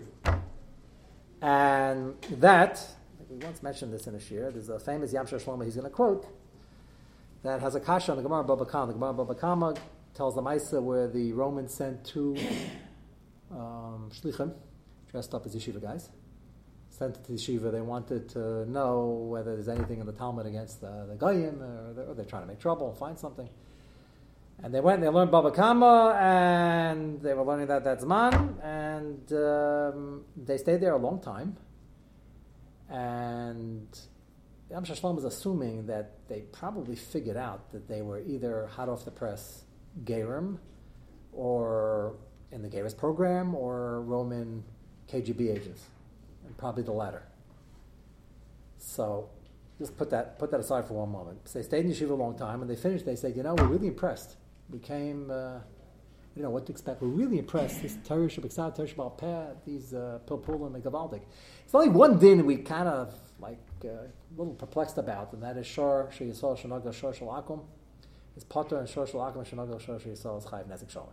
And 1.42 2.14
that, 2.38 2.86
we 3.28 3.36
once 3.38 3.62
mentioned 3.62 3.92
this 3.92 4.06
in 4.06 4.14
a 4.14 4.20
shir, 4.20 4.50
there's 4.50 4.68
a 4.68 4.78
famous 4.78 5.12
Yam 5.12 5.26
Shlomo 5.26 5.64
he's 5.64 5.74
going 5.74 5.84
to 5.84 5.90
quote, 5.90 6.26
that 7.42 7.60
has 7.60 7.74
a 7.74 7.80
kasha 7.80 8.12
on 8.12 8.18
the 8.18 8.22
Gemara 8.22 8.44
Baba 8.44 8.66
Kama. 8.66 8.88
The 8.88 8.92
Gemara 8.98 9.14
Baba 9.14 9.34
Kama 9.34 9.74
tells 10.14 10.34
the 10.34 10.42
Maisa 10.42 10.82
where 10.82 11.08
the 11.08 11.32
Romans 11.32 11.72
sent 11.72 12.04
two 12.04 12.36
um, 13.50 14.10
shlichim, 14.12 14.52
dressed 15.10 15.34
up 15.34 15.46
as 15.46 15.56
yeshiva 15.56 15.80
guys, 15.80 16.10
sent 16.90 17.14
to 17.14 17.32
the 17.32 17.38
yeshiva. 17.38 17.72
They 17.72 17.80
wanted 17.80 18.28
to 18.30 18.70
know 18.70 19.26
whether 19.30 19.54
there's 19.54 19.68
anything 19.68 20.00
in 20.00 20.06
the 20.06 20.12
Talmud 20.12 20.44
against 20.44 20.82
the, 20.82 21.06
the 21.08 21.14
Goyim, 21.14 21.62
or 21.62 21.92
they're, 21.94 22.06
or 22.06 22.14
they're 22.14 22.24
trying 22.26 22.42
to 22.42 22.48
make 22.48 22.60
trouble 22.60 22.90
and 22.90 22.98
find 22.98 23.18
something. 23.18 23.48
And 24.62 24.74
they 24.74 24.80
went 24.80 24.96
and 24.96 25.04
they 25.04 25.08
learned 25.08 25.30
Baba 25.30 25.50
Kama, 25.50 26.18
and 26.20 27.20
they 27.22 27.32
were 27.32 27.44
learning 27.44 27.68
that 27.68 27.82
that's 27.82 28.04
man, 28.04 28.58
and 28.62 29.32
um, 29.32 30.24
they 30.36 30.58
stayed 30.58 30.80
there 30.82 30.92
a 30.92 30.98
long 30.98 31.20
time. 31.20 31.56
And 32.90 33.88
Yam 34.70 34.84
Shlomo 34.84 35.18
is 35.18 35.24
assuming 35.24 35.86
that 35.86 36.28
they 36.28 36.40
probably 36.52 36.94
figured 36.94 37.38
out 37.38 37.70
that 37.72 37.88
they 37.88 38.02
were 38.02 38.20
either 38.20 38.66
hot 38.66 38.88
off 38.88 39.04
the 39.04 39.10
press 39.10 39.64
Gerim, 40.04 40.58
or 41.32 42.16
in 42.52 42.60
the 42.60 42.68
Geras 42.68 42.96
program, 42.96 43.54
or 43.54 44.02
Roman 44.02 44.62
KGB 45.10 45.56
agents, 45.56 45.84
and 46.46 46.56
probably 46.58 46.82
the 46.82 46.92
latter. 46.92 47.22
So 48.76 49.30
just 49.78 49.96
put 49.96 50.10
that 50.10 50.38
put 50.38 50.50
that 50.50 50.60
aside 50.60 50.84
for 50.84 50.94
one 50.94 51.10
moment. 51.10 51.48
So 51.48 51.58
they 51.58 51.64
stayed 51.64 51.86
in 51.86 51.92
yeshiva 51.92 52.10
a 52.10 52.14
long 52.14 52.36
time, 52.36 52.60
and 52.60 52.70
they 52.70 52.76
finished. 52.76 53.06
They 53.06 53.16
said, 53.16 53.34
you 53.34 53.42
know, 53.42 53.54
we're 53.54 53.66
really 53.66 53.88
impressed. 53.88 54.36
We 54.70 54.78
came, 54.78 55.30
uh, 55.30 55.58
you 56.36 56.42
know, 56.42 56.50
what 56.50 56.66
to 56.66 56.72
expect. 56.72 57.02
We're 57.02 57.08
really 57.08 57.38
impressed. 57.38 57.82
This 57.82 57.96
Torah 58.04 58.28
Shabbat 58.28 58.76
Torah 58.76 58.88
Shabbat 58.88 59.18
Peh, 59.18 59.44
these 59.66 59.92
uh, 59.92 60.20
Pilpul 60.26 60.66
and 60.66 60.74
the 60.74 60.80
Gavaldik. 60.80 61.22
It's 61.64 61.74
only 61.74 61.88
one 61.88 62.18
din 62.18 62.46
we 62.46 62.56
kind 62.56 62.88
of 62.88 63.12
like 63.40 63.58
uh, 63.84 63.88
a 63.88 64.08
little 64.36 64.54
perplexed 64.54 64.98
about, 64.98 65.32
and 65.32 65.42
that 65.42 65.56
is 65.56 65.66
Shor 65.66 66.10
Sheyisol 66.16 66.60
Shanaga 66.60 66.94
Shor 66.94 67.12
Shalakum. 67.12 67.62
It's 68.36 68.44
Potter 68.44 68.78
and 68.78 68.88
Shor 68.88 69.06
Shalakum 69.06 69.44
Shanaga 69.48 69.80
Shor 69.84 69.98
Sheyisol 69.98 70.38
is 70.38 70.44
Chayiv 70.44 70.68
Nezik 70.68 70.90
Shalom. 70.90 71.08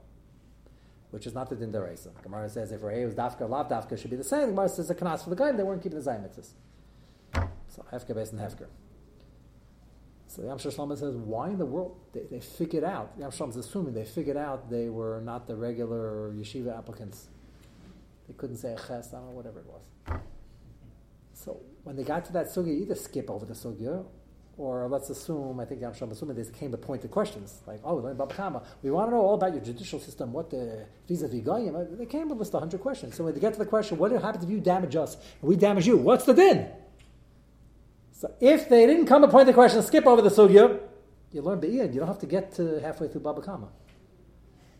Which 1.10 1.26
is 1.26 1.34
not 1.34 1.50
the 1.50 1.56
din 1.56 1.72
deraisa. 1.72 2.10
Gemara 2.22 2.50
says 2.50 2.72
if 2.72 2.84
Rei 2.84 3.06
was 3.06 3.16
dafka, 3.16 3.50
lav 3.50 3.70
dafka 3.70 3.98
should 3.98 4.12
be 4.12 4.18
the 4.18 4.24
same. 4.24 4.50
Gemara 4.50 4.70
says 4.70 4.90
a 4.90 4.96
kanas 4.96 5.24
for 5.24 5.30
the 5.32 5.36
guy, 5.36 5.52
they 5.52 5.64
weren't 5.64 5.82
keeping 5.82 6.00
the 6.00 6.12
zaymitzes. 6.12 6.50
So 7.70 7.86
hefker 7.92 8.14
based 8.14 8.34
on 8.34 8.40
hefker. 8.40 8.68
So 10.28 10.42
the 10.42 10.50
Yam 10.50 10.58
Shlomo 10.58 10.98
says, 10.98 11.16
why 11.16 11.50
in 11.50 11.58
the 11.58 11.66
world? 11.66 11.98
They, 12.14 12.24
they 12.30 12.40
figured 12.40 12.84
out, 12.84 13.14
Yam 13.18 13.30
is 13.30 13.56
assuming 13.56 13.94
they 13.94 14.06
figured 14.06 14.38
out 14.38 14.70
they 14.70 14.90
were 14.90 15.22
not 15.24 15.48
the 15.48 15.56
regular 15.56 16.34
yeshiva 16.34 16.78
applicants. 16.78 17.30
They 18.28 18.34
couldn't 18.34 18.58
say 18.58 18.74
a 18.74 18.76
ches, 18.76 19.14
I 19.14 19.18
don't 19.18 19.28
know, 19.28 19.32
whatever 19.32 19.60
it 19.60 19.66
was. 19.66 20.20
So 21.34 21.62
when 21.84 21.96
they 21.96 22.04
got 22.04 22.26
to 22.26 22.34
that 22.34 22.48
sugya, 22.48 22.78
either 22.78 22.96
skip 22.96 23.30
over 23.30 23.46
the 23.46 23.54
sugya, 23.54 24.04
or 24.58 24.88
let's 24.90 25.10
assume, 25.10 25.60
I 25.60 25.66
think 25.66 25.84
I'm 25.84 26.12
assuming 26.12 26.36
they 26.36 26.44
came 26.52 26.72
with 26.72 26.82
pointed 26.82 27.12
questions, 27.12 27.62
like, 27.68 27.80
oh, 27.84 27.96
we 28.02 28.92
want 28.92 29.10
to 29.10 29.16
know 29.16 29.22
all 29.22 29.36
about 29.36 29.54
your 29.54 29.64
judicial 29.64 30.00
system, 30.00 30.34
what 30.34 30.50
the 30.50 30.88
vis-a-vis. 31.08 31.44
They 31.98 32.06
came 32.08 32.28
with 32.28 32.38
a 32.38 32.40
list 32.40 32.50
of 32.50 32.62
100 32.62 32.82
questions. 32.82 33.16
So 33.16 33.24
when 33.24 33.36
they 33.36 33.40
get 33.40 33.54
to 33.54 33.60
the 33.60 33.66
question, 33.66 34.00
what 34.00 34.12
happens 34.12 34.44
if 34.44 34.50
you 34.50 34.60
damage 34.60 34.96
us 34.96 35.16
and 35.42 35.48
we 35.50 35.56
damage 35.56 35.86
you? 35.86 35.96
What's 35.96 36.26
the 36.26 36.34
din? 36.34 36.70
So 38.18 38.34
if 38.40 38.68
they 38.68 38.86
didn't 38.88 39.06
come 39.06 39.22
to 39.22 39.28
point 39.28 39.46
the 39.46 39.54
question, 39.54 39.82
skip 39.84 40.08
over 40.08 40.22
the 40.22 40.30
sugya, 40.30 40.80
you 41.32 41.42
learn 41.42 41.60
be'iyad. 41.62 41.94
You 41.94 42.00
don't 42.00 42.08
have 42.08 42.20
to 42.20 42.26
get 42.26 42.52
to 42.56 42.80
halfway 42.82 43.08
through 43.08 43.22
Baba 43.22 43.42
Kama. 43.42 43.68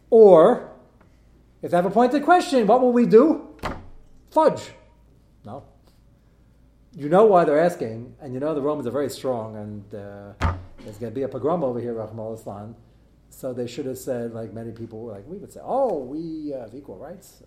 Or, 0.10 0.72
if 1.62 1.72
they 1.72 1.78
have 1.78 1.86
a 1.86 1.92
pointed 1.92 2.24
question, 2.24 2.66
what 2.66 2.82
will 2.82 2.94
we 2.94 3.06
do? 3.06 3.56
Fudge. 4.32 4.72
No 5.46 5.64
you 6.98 7.10
know 7.10 7.26
why 7.26 7.46
they're 7.46 7.60
asking, 7.60 8.16
and 8.20 8.34
you 8.34 8.40
know 8.40 8.56
the 8.56 8.62
Romans 8.62 8.88
are 8.88 8.92
very 8.92 9.10
strong, 9.10 9.56
and 9.56 9.94
uh, 9.94 10.34
there's 10.80 10.98
going 10.98 11.12
to 11.12 11.16
be 11.16 11.22
a 11.22 11.28
pogrom 11.28 11.64
over 11.64 11.80
here, 11.80 11.94
Rahmal 11.94 12.34
Islam. 12.34 12.76
So 13.30 13.54
they 13.54 13.68
should 13.68 13.86
have 13.86 14.00
said, 14.00 14.34
like 14.34 14.52
many 14.52 14.72
people, 14.72 15.02
were 15.02 15.12
like 15.12 15.28
we 15.28 15.38
would 15.38 15.54
say, 15.54 15.60
oh, 15.64 16.00
we 16.00 16.56
have 16.58 16.74
equal 16.74 16.98
rights. 16.98 17.44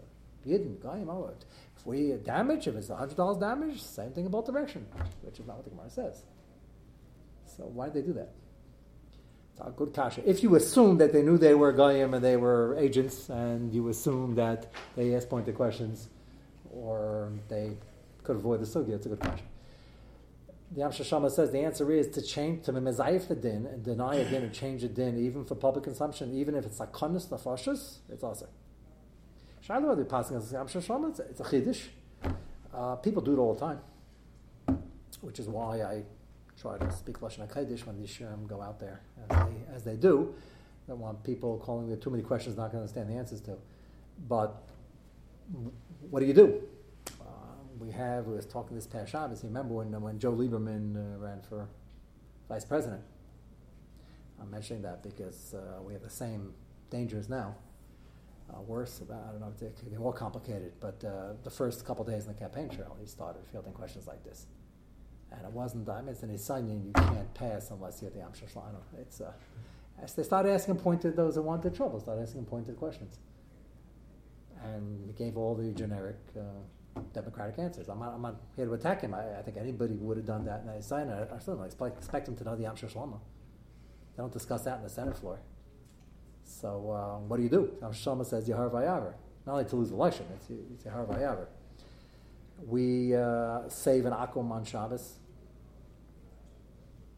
Yidden, 0.47 0.81
Goyim, 0.81 1.11
If 1.81 1.87
we 1.87 2.13
damage, 2.25 2.67
if 2.67 2.77
it's 2.77 2.89
$100 2.89 3.41
damage, 3.41 3.81
same 3.81 4.11
thing 4.11 4.27
about 4.27 4.45
direction, 4.45 4.87
which 5.23 5.41
is 5.41 5.47
not 5.47 5.57
what 5.57 5.65
the 5.65 5.71
Gemara 5.71 5.89
says. 5.89 6.23
So 7.57 7.65
why 7.65 7.87
did 7.87 7.95
they 7.95 8.03
do 8.03 8.13
that? 8.13 8.33
It's 9.53 9.61
a 9.67 9.71
good 9.71 9.95
kasha. 9.95 10.29
If 10.29 10.43
you 10.43 10.55
assume 10.57 10.99
that 10.99 11.15
they 11.15 11.23
knew 11.23 11.39
they 11.39 11.55
were 11.55 11.73
Goyim 11.73 12.13
and 12.13 12.23
they 12.23 12.37
were 12.37 12.77
agents, 12.79 13.31
and 13.31 13.73
you 13.73 13.89
assume 13.89 14.35
that 14.35 14.71
they 14.95 15.15
asked 15.15 15.31
pointed 15.31 15.55
questions, 15.55 16.09
or 16.71 17.33
they 17.49 17.79
could 18.25 18.37
avoid 18.37 18.61
the 18.61 18.67
sugya. 18.67 18.97
It's 18.97 19.07
a 19.07 19.09
good 19.09 19.21
question. 19.21 19.47
The 20.73 20.83
Am 20.83 20.93
Shama 20.93 21.31
says 21.31 21.51
the 21.51 21.61
answer 21.61 21.91
is 21.91 22.09
to 22.09 22.23
change 22.23 22.67
to 22.67 22.73
mezayif 22.73 23.27
the 23.27 23.35
din 23.35 23.67
and 23.67 23.83
deny 23.83 24.17
a 24.17 24.29
din 24.29 24.43
and 24.43 24.53
change 24.53 24.85
a 24.85 24.89
din 24.89 25.19
even 25.19 25.47
for 25.47 25.55
public 25.55 25.85
consumption, 25.85 26.33
even 26.35 26.55
if 26.55 26.67
it's 26.67 26.79
a 26.79 26.87
konis 26.87 27.27
nafashis, 27.29 28.01
it's 28.11 28.23
also. 28.23 28.47
Shiloh 29.61 29.95
the 29.95 30.05
passing 30.05 30.37
as 30.37 30.53
Am 30.55 30.67
Shama, 30.69 31.09
it's 31.09 31.41
a 31.41 31.45
chiddush. 31.45 31.89
Uh, 32.73 32.97
people 32.97 33.23
do 33.23 33.35
it 33.35 33.39
all 33.39 33.55
the 33.55 33.61
time, 33.61 33.81
which 35.21 35.39
is 35.39 35.49
why 35.49 35.83
I 35.83 36.03
try 36.61 36.79
to 36.79 36.93
speak 36.93 37.21
lashon 37.21 37.47
hakodesh 37.47 37.85
when 37.87 37.99
these 37.99 38.11
shirim 38.11 38.47
go 38.47 38.61
out 38.63 38.79
there 38.79 39.01
as 39.29 39.39
they, 39.39 39.75
as 39.75 39.85
they 39.85 39.97
do. 39.97 40.35
I 40.87 40.93
don't 40.93 41.01
want 41.01 41.23
people 41.25 41.59
calling 41.59 41.89
there 41.89 41.97
too 41.97 42.11
many 42.11 42.23
questions 42.23 42.57
not 42.57 42.73
going 42.73 42.73
to 42.73 42.79
understand 42.79 43.11
the 43.11 43.15
answers 43.15 43.41
to. 43.43 43.57
But 44.29 44.63
what 46.11 46.21
do 46.21 46.27
you 46.27 46.35
do? 46.35 46.63
we 47.81 47.91
have, 47.91 48.27
we 48.27 48.35
was 48.35 48.47
talking 48.47 48.77
this 48.77 48.87
past 48.87 49.11
Shabbos, 49.11 49.43
you 49.43 49.49
remember 49.49 49.75
when, 49.75 49.99
when 50.01 50.19
Joe 50.19 50.33
Lieberman 50.33 50.97
uh, 50.97 51.19
ran 51.19 51.41
for 51.41 51.67
vice 52.49 52.65
president. 52.65 53.01
I'm 54.41 54.51
mentioning 54.51 54.83
that 54.83 55.03
because 55.03 55.55
uh, 55.55 55.83
we 55.83 55.95
have 55.95 56.03
the 56.03 56.11
same 56.11 56.53
dangers 56.91 57.29
now. 57.29 57.57
Uh, 58.53 58.61
worse, 58.63 59.01
I 59.03 59.31
don't 59.31 59.41
know, 59.41 59.53
they're 59.61 60.01
more 60.01 60.13
complicated, 60.13 60.73
but 60.81 61.05
uh, 61.05 61.35
the 61.45 61.51
first 61.51 61.85
couple 61.85 62.05
days 62.05 62.27
in 62.27 62.33
the 62.33 62.39
campaign 62.39 62.69
trail, 62.69 62.97
he 62.99 63.07
started 63.07 63.43
fielding 63.53 63.73
questions 63.73 64.07
like 64.09 64.25
this. 64.25 64.47
And 65.31 65.43
it 65.45 65.53
wasn't, 65.53 65.89
I 65.89 66.01
mean, 66.01 66.11
it's 66.11 66.23
an 66.25 66.31
Isanian, 66.31 66.87
you 66.87 66.93
can't 66.93 67.33
pass 67.35 67.71
unless 67.71 68.03
you're 68.03 68.11
the 68.11 68.21
Am 68.21 68.33
Shalano. 68.33 68.81
It's, 68.99 69.21
uh, 69.21 69.33
as 70.03 70.15
they 70.15 70.25
started 70.25 70.51
asking 70.51 70.77
pointed, 70.77 71.15
those 71.15 71.37
who 71.37 71.43
wanted 71.43 71.75
trouble 71.75 72.01
started 72.01 72.23
asking 72.23 72.47
pointed 72.47 72.77
questions. 72.77 73.21
And 74.65 75.07
he 75.07 75.13
gave 75.13 75.37
all 75.37 75.55
the 75.55 75.71
generic 75.73 76.17
uh, 76.37 77.01
democratic 77.13 77.59
answers. 77.59 77.89
I'm 77.89 78.01
not, 78.01 78.15
I'm 78.15 78.23
not 78.23 78.41
here 78.57 78.67
to 78.67 78.73
attack 78.73 79.03
him. 79.03 79.15
I, 79.15 79.39
I 79.39 79.43
think 79.43 79.59
anybody 79.59 79.95
would 79.95 80.17
have 80.17 80.27
done 80.27 80.45
that, 80.47 80.63
and 80.63 80.71
I 80.71 80.81
sign 80.81 81.09
it. 81.09 81.31
I 81.33 81.39
certainly 81.39 81.67
expect, 81.67 81.99
expect 81.99 82.27
him 82.27 82.37
to 82.37 82.45
know 82.45 82.57
the 82.57 82.65
Amshar 82.65 82.93
Shlama. 82.93 83.21
They 84.17 84.23
don't 84.23 84.33
discuss 84.33 84.63
that 84.63 84.79
in 84.79 84.83
the 84.83 84.91
Senate 84.91 85.17
floor. 85.17 85.41
So 86.51 86.91
uh, 86.91 87.19
what 87.27 87.37
do 87.37 87.43
you 87.43 87.49
do? 87.49 87.73
Shlomo 87.83 88.27
says 88.27 88.49
Yahar 88.49 88.71
Vayavar. 88.71 89.15
Not 89.47 89.53
only 89.53 89.65
to 89.65 89.77
lose 89.77 89.91
the 89.91 89.95
election, 89.95 90.27
it's, 90.35 90.51
it's 90.51 90.85
Yahar 90.85 91.07
Vayavar. 91.07 91.47
We 92.67 93.15
uh, 93.15 93.69
save 93.69 94.05
an 94.05 94.13
Akum 94.13 94.51
on 94.51 94.65
Shabbos. 94.65 95.19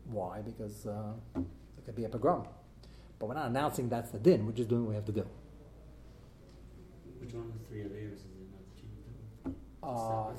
Why? 0.05 0.41
Because 0.43 0.87
uh, 0.87 1.15
it 1.37 1.85
could 1.85 1.97
be 1.97 2.05
a 2.05 2.09
pogrom. 2.09 2.47
But 3.19 3.27
we're 3.29 3.35
not 3.35 3.49
announcing 3.49 3.89
that's 3.89 4.11
the 4.11 4.19
din. 4.19 4.47
We're 4.47 4.53
just 4.53 4.69
doing 4.69 4.83
what 4.83 4.91
we 4.91 4.95
have 4.97 5.07
to 5.07 5.13
do. 5.13 5.27
Which 7.19 7.33
one 7.33 7.47
of 7.47 7.53
the 7.59 7.69
three 7.69 7.85
layers 7.85 8.19
is 8.19 8.25
it 8.25 8.49
not. 9.83 9.89
Uh, 9.89 10.33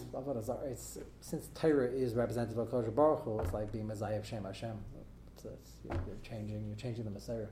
it's, 0.66 0.98
since 1.20 1.50
Torah 1.54 1.90
is 1.90 2.14
representative 2.14 2.58
of 2.58 2.70
Kodesh 2.70 2.96
Baruch 2.96 3.24
Hu, 3.24 3.40
it's 3.40 3.54
like 3.54 3.72
being 3.72 3.88
Messiah 3.88 4.20
of 4.20 4.26
Shem 4.26 4.44
Hashem. 4.44 4.78
It's, 5.36 5.46
it's, 5.46 5.72
you're, 5.84 6.00
you're, 6.08 6.16
changing, 6.24 6.68
you're 6.68 6.78
changing 6.78 7.04
the 7.04 7.12
Messiah. 7.12 7.48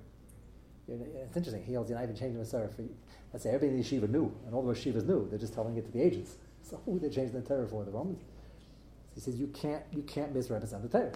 It's 0.88 1.38
interesting. 1.38 1.64
He 1.64 1.74
holds 1.74 1.90
not 1.92 2.04
even 2.04 2.16
changing 2.16 2.34
the 2.34 2.40
Messiah. 2.40 2.68
For, 2.68 2.84
let's 3.32 3.44
say 3.44 3.50
everybody 3.50 3.78
in 3.78 3.82
the 3.82 3.84
yeshiva 3.84 4.10
knew, 4.10 4.34
and 4.46 4.54
all 4.54 4.62
the 4.64 4.74
yeshivas 4.74 5.06
knew. 5.06 5.28
They're 5.30 5.40
just 5.40 5.54
telling 5.54 5.78
it 5.78 5.86
to 5.86 5.92
the 5.92 6.02
agents. 6.02 6.36
So 6.64 6.80
who 6.86 7.00
they 7.00 7.10
changed 7.10 7.34
the 7.34 7.42
Torah 7.42 7.68
for? 7.68 7.84
The 7.84 7.90
Romans. 7.90 8.22
He 9.16 9.20
says 9.20 9.36
you 9.36 9.48
can't 9.48 9.84
you 9.92 10.04
can't 10.04 10.34
misrepresent 10.34 10.84
the 10.84 10.90
Torah. 10.90 11.12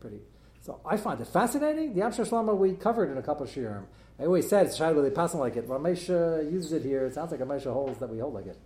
Pretty. 0.00 0.20
So 0.60 0.80
I 0.86 0.96
find 0.96 1.20
it 1.20 1.26
fascinating. 1.26 1.92
The 1.92 2.00
Amshar 2.00 2.28
Shlama 2.28 2.56
we 2.56 2.74
covered 2.74 3.10
in 3.10 3.18
a 3.18 3.22
couple 3.22 3.44
of 3.44 3.50
shiurim. 3.50 3.84
I 4.18 4.24
always 4.24 4.48
said 4.48 4.66
it's 4.66 4.78
they 4.78 5.10
pass 5.10 5.32
them 5.32 5.40
like 5.40 5.56
it. 5.56 5.68
Ramesh 5.68 6.08
uses 6.50 6.72
it 6.72 6.82
here. 6.82 7.06
It 7.06 7.14
sounds 7.14 7.32
like 7.32 7.40
Ramesh 7.40 7.64
holds 7.64 7.98
that 7.98 8.08
we 8.08 8.18
hold 8.18 8.34
like 8.34 8.46
it. 8.46 8.58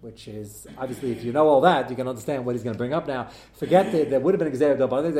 Which 0.00 0.28
is 0.28 0.66
obviously, 0.78 1.12
if 1.12 1.24
you 1.24 1.32
know 1.32 1.48
all 1.48 1.60
that, 1.62 1.90
you 1.90 1.96
can 1.96 2.08
understand 2.08 2.44
what 2.44 2.54
he's 2.54 2.62
going 2.62 2.74
to 2.74 2.78
bring 2.78 2.94
up 2.94 3.06
now. 3.06 3.28
Forget 3.54 3.92
that 3.92 4.10
there 4.10 4.20
would 4.20 4.34
have 4.34 4.38
been 4.38 4.78
but 4.78 4.92
I 4.92 5.02
think 5.02 5.14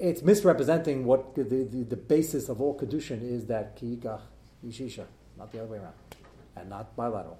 it's 0.00 0.22
misrepresenting 0.22 1.04
what 1.04 1.34
the, 1.34 1.44
the, 1.44 1.64
the, 1.64 1.96
basis 1.96 2.48
of 2.48 2.60
all 2.60 2.78
kedushin 2.78 3.22
is 3.22 3.46
that 3.46 3.76
kiikach 3.76 4.20
yishisha, 4.64 5.04
not 5.36 5.52
the 5.52 5.58
other 5.58 5.72
way 5.72 5.78
around, 5.78 5.94
and 6.56 6.68
not 6.70 6.94
bilateral. 6.96 7.38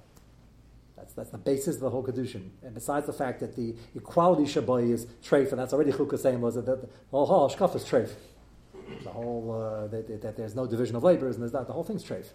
That's, 0.99 1.13
that's 1.13 1.31
the 1.31 1.39
basis 1.39 1.77
of 1.77 1.83
the 1.83 1.91
whole 1.91 2.03
Kedushin. 2.03 2.49
And 2.63 2.75
besides 2.75 3.07
the 3.07 3.13
fact 3.13 3.41
that 3.41 3.55
the 3.55 3.75
equality 3.95 4.43
Shabbai 4.43 4.91
is 4.91 5.07
treif, 5.23 5.51
and 5.51 5.59
that's 5.59 5.73
already 5.73 5.93
Chukah 5.93 6.19
saying 6.19 6.41
was 6.41 6.57
that 6.57 6.67
the, 6.67 6.89
whole 7.11 7.47
is 7.47 7.55
treif. 7.55 8.11
The 9.05 9.11
whole, 9.11 9.53
uh, 9.53 9.87
that, 9.89 10.23
that, 10.23 10.37
there's 10.37 10.57
no 10.57 10.67
division 10.67 10.97
of 10.97 11.05
labors 11.05 11.37
and 11.37 11.43
there's 11.43 11.53
not, 11.53 11.67
the 11.67 11.73
whole 11.73 11.85
thing's 11.85 12.03
treif. 12.03 12.27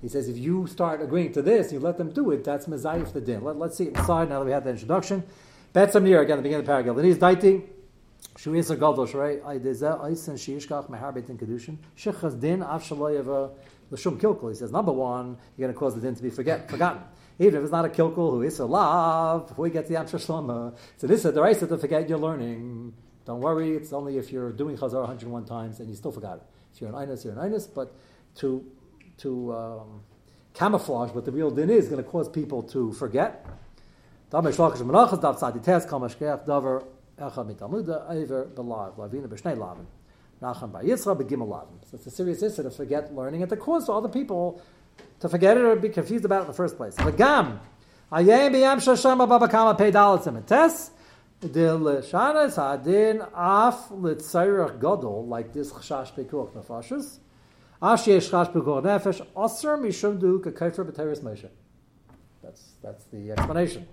He 0.00 0.08
says 0.08 0.28
if 0.28 0.38
you 0.38 0.66
start 0.66 1.02
agreeing 1.02 1.32
to 1.32 1.42
this, 1.42 1.72
you 1.72 1.80
let 1.80 1.98
them 1.98 2.10
do 2.10 2.30
it, 2.30 2.42
that's 2.44 2.66
Mezayif 2.66 3.12
the 3.12 3.20
din. 3.20 3.42
Let, 3.44 3.56
us 3.56 3.76
see 3.76 3.84
it 3.84 3.96
inside 3.96 4.28
now 4.28 4.38
that 4.38 4.46
we 4.46 4.52
had 4.52 4.64
the 4.64 4.70
introduction. 4.70 5.24
Bet 5.72 5.92
Samir, 5.92 6.22
again, 6.22 6.38
the 6.38 6.42
beginning 6.42 6.60
of 6.60 6.66
the 6.66 6.70
paragraph. 6.70 6.96
Shu 8.36 8.52
Yisra 8.52 8.78
Gadol 8.78 9.06
Shrei, 9.06 9.40
Aydezeh, 9.42 10.00
Aysen, 10.00 10.34
Shiyishkach, 10.34 10.88
Mehar 10.88 11.14
Beitin 11.14 11.36
Kedushin, 11.36 11.76
Shechaz 11.96 12.38
Din, 12.40 12.62
Av 12.62 12.82
Shaloyeva, 12.82 13.50
L'Shum 13.90 14.18
Kilkul. 14.18 14.50
He 14.50 14.56
says, 14.56 14.72
number 14.72 14.92
one, 14.92 15.36
you're 15.56 15.66
going 15.66 15.74
to 15.74 15.78
cause 15.78 15.94
the 15.94 16.00
din 16.00 16.14
to 16.14 16.22
be 16.22 16.30
forget, 16.30 16.70
forgotten. 16.70 17.02
Even 17.38 17.56
if 17.56 17.62
it's 17.62 17.72
not 17.72 17.84
a 17.84 17.88
kilkul 17.88 18.30
who 18.30 18.42
is 18.42 18.58
a 18.58 18.66
lav, 18.66 19.48
before 19.48 19.66
you 19.66 19.72
get 19.72 19.88
the 19.88 19.94
Amshar 19.94 20.24
Shlama, 20.24 20.76
so 20.96 21.06
this 21.06 21.24
is 21.24 21.32
the 21.32 21.40
right 21.40 21.58
to 21.58 21.78
forget 21.78 22.08
your 22.08 22.18
learning. 22.18 22.92
Don't 23.24 23.40
worry, 23.40 23.70
it's 23.76 23.92
only 23.92 24.18
if 24.18 24.30
you're 24.30 24.52
doing 24.52 24.76
Chazar 24.76 25.00
101 25.00 25.44
times 25.44 25.80
and 25.80 25.88
you 25.88 25.94
still 25.94 26.12
forgot 26.12 26.36
it. 26.36 26.42
If 26.74 26.80
you're 26.80 26.90
an 26.90 26.96
Inus, 26.96 27.24
you're 27.24 27.32
an 27.32 27.50
Inus, 27.50 27.68
but 27.72 27.94
to, 28.36 28.64
to 29.18 29.54
um, 29.54 30.00
camouflage 30.54 31.10
what 31.12 31.24
the 31.24 31.32
real 31.32 31.50
din 31.50 31.70
is 31.70 31.88
going 31.88 32.02
to 32.02 32.08
cause 32.08 32.28
people 32.28 32.62
to 32.64 32.92
forget. 32.92 33.46
So 37.20 37.26
it's 41.92 42.06
a 42.06 42.10
serious 42.10 42.42
issue 42.42 42.62
to 42.62 42.70
forget 42.70 43.14
learning 43.14 43.42
and 43.42 43.50
to 43.50 43.56
cause 43.56 43.88
other 43.90 44.08
people 44.08 44.62
to 45.20 45.28
forget 45.28 45.56
it 45.56 45.60
or 45.60 45.76
be 45.76 45.90
confused 45.90 46.24
about 46.24 46.38
it 46.38 46.42
in 46.42 46.46
the 46.48 46.54
first 46.54 46.76
place. 46.76 46.94
V'gam, 46.96 47.58
ayem 48.10 48.54
b'yam 48.54 48.80
the 51.40 51.52
af 53.34 53.90
like 55.28 55.52
this 55.52 55.72
chashash 55.72 56.12
pekuach. 56.12 56.52
That's, 62.42 62.72
that's 62.82 63.04
the 63.04 63.32
explanation. 63.32 63.86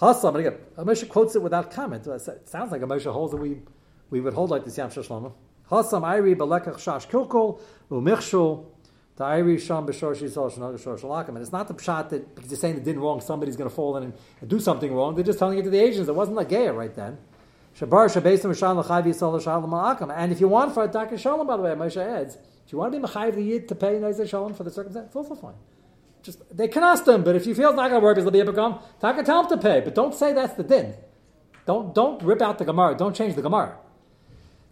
Hassam, 0.00 0.34
and 0.34 0.46
again, 0.46 0.60
Moshe 0.78 1.06
quotes 1.08 1.36
it 1.36 1.42
without 1.42 1.70
comment. 1.70 2.06
It 2.06 2.48
sounds 2.48 2.72
like 2.72 2.82
a 2.82 2.86
Moshe 2.86 3.10
holds 3.12 3.32
that 3.32 3.36
we, 3.36 3.60
we 4.08 4.20
would 4.20 4.34
hold 4.34 4.50
like 4.50 4.64
this 4.64 4.78
Yam 4.78 4.90
Shashlama. 4.90 5.32
Hassam, 5.68 6.02
Ayri, 6.02 6.34
Belekach, 6.34 6.76
Shash, 6.76 7.06
Kilkul, 7.08 7.60
Umichshul, 7.90 8.66
and 9.22 9.50
it's 9.50 9.68
not 9.68 9.86
the 9.86 9.92
pshat 11.74 12.08
that 12.08 12.34
because 12.34 12.48
they're 12.48 12.58
saying 12.58 12.76
it 12.78 12.84
didn't 12.84 13.02
wrong, 13.02 13.20
somebody's 13.20 13.54
going 13.54 13.68
to 13.68 13.74
fall 13.74 13.98
in 13.98 14.04
and, 14.04 14.14
and, 14.40 14.48
do 14.48 14.58
something 14.58 14.94
wrong. 14.94 15.14
They're 15.14 15.22
just 15.22 15.38
telling 15.38 15.58
it 15.58 15.62
to 15.64 15.70
the 15.70 15.78
Asians. 15.78 16.08
It 16.08 16.14
wasn't 16.14 16.38
like 16.38 16.48
Geya 16.48 16.74
right 16.74 16.94
then. 16.94 17.18
And 20.16 20.32
if 20.32 20.40
you 20.40 20.48
want 20.48 20.72
for 20.72 20.84
a 20.84 20.88
Dr. 20.88 21.18
Shalom, 21.18 21.46
by 21.46 21.56
the 21.58 21.62
way, 21.62 21.72
Moshe 21.72 21.98
adds, 21.98 22.38
if 22.64 22.72
you 22.72 22.78
want 22.78 22.94
to 22.94 22.98
be 22.98 23.06
Machayiv 23.06 23.34
the 23.34 23.42
Yid 23.42 23.68
to 23.68 23.74
pay 23.74 23.98
Neizer 23.98 24.26
Shalom 24.26 24.54
for 24.54 24.64
the 24.64 24.70
circumstance, 24.70 25.08
it's 25.08 25.16
also 25.16 25.34
fine. 25.34 25.54
Just 26.22 26.56
They 26.56 26.68
can 26.68 26.82
ask 26.82 27.04
them, 27.04 27.24
but 27.24 27.36
if 27.36 27.46
you 27.46 27.54
feel 27.54 27.70
it's 27.70 27.76
not 27.76 27.88
going 27.88 28.00
to 28.00 28.04
work, 28.04 28.18
it'll 28.18 28.30
be 28.30 28.40
a 28.40 28.44
become, 28.44 28.80
Taka 29.00 29.22
tell 29.22 29.42
them 29.42 29.58
to 29.58 29.62
pay. 29.62 29.80
But 29.80 29.94
don't 29.94 30.14
say 30.14 30.32
that's 30.32 30.54
the 30.54 30.62
din. 30.62 30.94
Don't, 31.66 31.94
don't 31.94 32.22
rip 32.22 32.42
out 32.42 32.58
the 32.58 32.64
Gemara. 32.64 32.96
Don't 32.96 33.14
change 33.14 33.34
the 33.34 33.42
Gemara. 33.42 33.76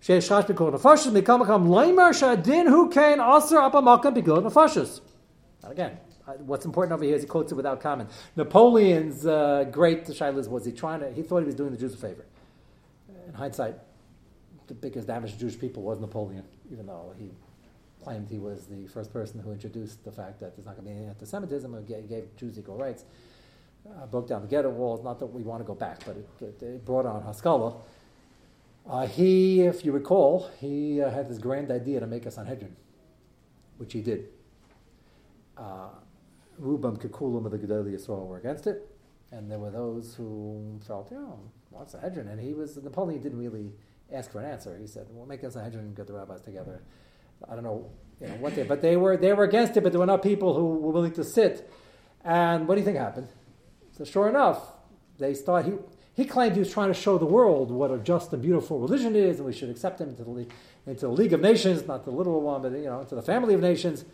Sheish 0.03 0.29
chash 0.29 0.47
b'kol 0.47 0.73
nefashis 0.73 1.11
mikam 1.11 1.45
mikam 1.45 1.67
leimer 1.67 2.11
shadin 2.11 2.69
hu 2.69 2.89
kain 2.89 3.21
aser 3.21 3.57
apamakam 3.57 4.17
b'kol 4.17 4.43
nefashis. 4.43 5.01
Again, 5.65 5.99
what's 6.39 6.65
important 6.65 6.93
over 6.93 7.05
here 7.05 7.17
is 7.17 7.23
he 7.23 7.29
quotes 7.29 7.51
it 7.51 7.57
without 7.57 7.81
comment. 7.81 8.11
Napoleon's 8.37 9.27
uh, 9.27 9.65
great 9.71 10.07
shilas 10.07 10.49
was 10.49 10.65
he 10.65 10.73
trying 10.73 11.01
to? 11.01 11.11
He 11.13 11.23
thought 11.23 11.41
he 11.41 11.47
was 11.47 11.57
doing 11.57 11.73
the 11.73 11.77
Jews 11.77 11.95
a 11.95 11.97
favor. 11.97 12.25
In 13.27 13.35
hindsight, 13.35 13.75
the 14.69 14.75
biggest 14.75 15.09
damage 15.09 15.33
to 15.33 15.39
Jewish 15.39 15.59
people 15.59 15.83
was 15.83 15.99
Napoleon, 15.99 16.45
even 16.71 16.87
though 16.87 17.13
he 17.19 17.31
claimed 18.09 18.29
he 18.31 18.39
was 18.39 18.67
the 18.67 18.87
first 18.87 19.13
person 19.13 19.39
who 19.39 19.53
introduced 19.53 20.03
the 20.03 20.11
fact 20.11 20.41
that 20.41 20.57
there's 20.57 20.65
not 20.65 20.77
going 20.77 20.87
to 20.87 20.91
be 20.91 20.97
any 20.97 21.09
anti-Semitism 21.09 21.75
and 21.75 21.87
gave 21.87 22.35
Jews 22.37 22.59
equal 22.59 22.79
rights. 22.79 23.05
Uh, 23.87 24.07
broke 24.07 24.27
down 24.27 24.41
the 24.41 24.49
ghetto 24.49 24.71
walls. 24.71 25.05
Not 25.05 25.19
that 25.19 25.27
we 25.27 25.43
want 25.43 25.61
to 25.61 25.67
go 25.67 25.75
back, 25.75 25.99
but 26.07 26.17
it, 26.17 26.29
it, 26.41 26.63
it 26.63 26.85
brought 26.87 27.05
on 27.05 27.23
Haskalah. 27.23 27.75
Uh, 28.89 29.07
he, 29.07 29.61
if 29.61 29.85
you 29.85 29.93
recall, 29.93 30.51
he 30.59 31.03
uh, 31.03 31.11
had 31.11 31.29
this 31.29 31.37
grand 31.37 31.71
idea 31.71 32.01
to 32.01 32.07
make 32.07 32.25
a 32.25 32.31
Sanhedrin, 32.31 32.75
which 33.77 33.93
he 33.93 34.01
did. 34.01 34.29
Uh, 35.59 35.91
Rubam 36.59 36.99
Kikulim 36.99 37.45
of 37.45 37.53
the 37.53 37.59
Gedali 37.59 37.93
Yisrael 37.95 38.27
were 38.27 38.39
against 38.39 38.67
it, 38.67 38.91
and 39.33 39.51
there 39.51 39.59
were 39.59 39.71
those 39.71 40.15
who 40.15 40.81
felt, 40.87 41.11
you 41.11 41.19
know, 41.19 41.39
what's 41.69 41.93
Sanhedrin? 41.93 42.29
And 42.29 42.41
he 42.41 42.55
was, 42.55 42.79
Napoleon 42.83 43.23
didn't 43.23 43.39
really 43.39 43.75
ask 44.11 44.33
for 44.33 44.41
an 44.41 44.51
answer. 44.51 44.79
He 44.79 44.87
said, 44.87 45.07
we'll 45.11 45.27
make 45.27 45.43
a 45.43 45.51
Sanhedrin 45.51 45.85
and 45.85 45.95
get 45.95 46.07
the 46.07 46.15
rabbis 46.15 46.41
together. 46.41 46.81
I 47.47 47.55
don't 47.55 47.65
know, 47.65 47.91
you 48.21 48.29
know 48.29 48.35
what 48.35 48.55
they, 48.55 48.63
but 48.63 48.81
they 48.81 48.97
were, 48.97 49.17
they 49.17 49.33
were 49.33 49.45
against 49.45 49.77
it, 49.77 49.83
but 49.83 49.93
there 49.93 50.01
were 50.01 50.07
not 50.07 50.23
people 50.23 50.55
who 50.55 50.67
were 50.79 50.93
willing 50.93 51.13
to 51.13 51.25
sit. 51.25 51.71
And 52.25 52.67
what 52.67 52.75
do 52.75 52.81
you 52.81 52.85
think 52.85 52.99
happened? 52.99 53.29
So 53.97 54.05
sure 54.05 54.29
enough, 54.29 54.61
they 55.19 55.35
start, 55.35 55.67
he, 55.67 55.73
he 56.15 56.25
claimed 56.25 56.55
he 56.55 56.61
was 56.61 56.73
trying 56.73 56.89
to 56.89 56.95
show 56.95 57.19
the 57.19 57.27
world 57.27 57.71
what 57.71 57.91
a 57.91 57.99
just 57.99 58.33
and 58.33 58.43
beautiful 58.43 58.79
religion 58.81 59.15
is, 59.15 59.39
and 59.39 59.47
we 59.47 59.53
should 59.53 59.71
accept 59.71 60.01
him 60.01 60.09
into 60.09 60.25
the, 60.25 60.47
into 60.87 61.07
the 61.07 61.13
League 61.13 61.33
of 61.33 61.41
Nations, 61.41 61.87
not 61.87 62.05
the 62.05 62.11
literal 62.11 62.41
one, 62.41 62.63
but 62.63 62.73
you 62.73 62.85
know, 62.85 63.01
into 63.01 63.15
the 63.15 63.23
family 63.23 63.55
of 63.55 63.61
nations. 63.61 64.05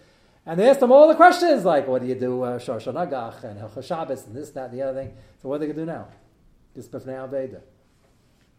And 0.47 0.61
they 0.61 0.69
asked 0.69 0.83
him 0.83 0.93
all 0.93 1.09
the 1.09 1.15
questions, 1.15 1.65
like, 1.65 1.89
what 1.89 2.03
do 2.03 2.09
you 2.09 2.15
do, 2.15 2.43
uh, 2.43 2.59
Shor 2.59 2.79
Nagach, 2.79 3.43
and 3.45 3.59
Hilchah 3.59 3.83
Shabbos, 3.83 4.27
and 4.27 4.37
this, 4.37 4.51
that, 4.51 4.71
and 4.71 4.79
the 4.79 4.83
other 4.83 5.03
thing. 5.03 5.15
So 5.41 5.49
what 5.49 5.57
are 5.57 5.59
they 5.61 5.67
going 5.67 5.77
to 5.79 5.83
do 5.83 5.87
now? 5.87 6.09
Just 6.75 6.91
B'fnei 6.93 7.27
Aveda. 7.27 7.63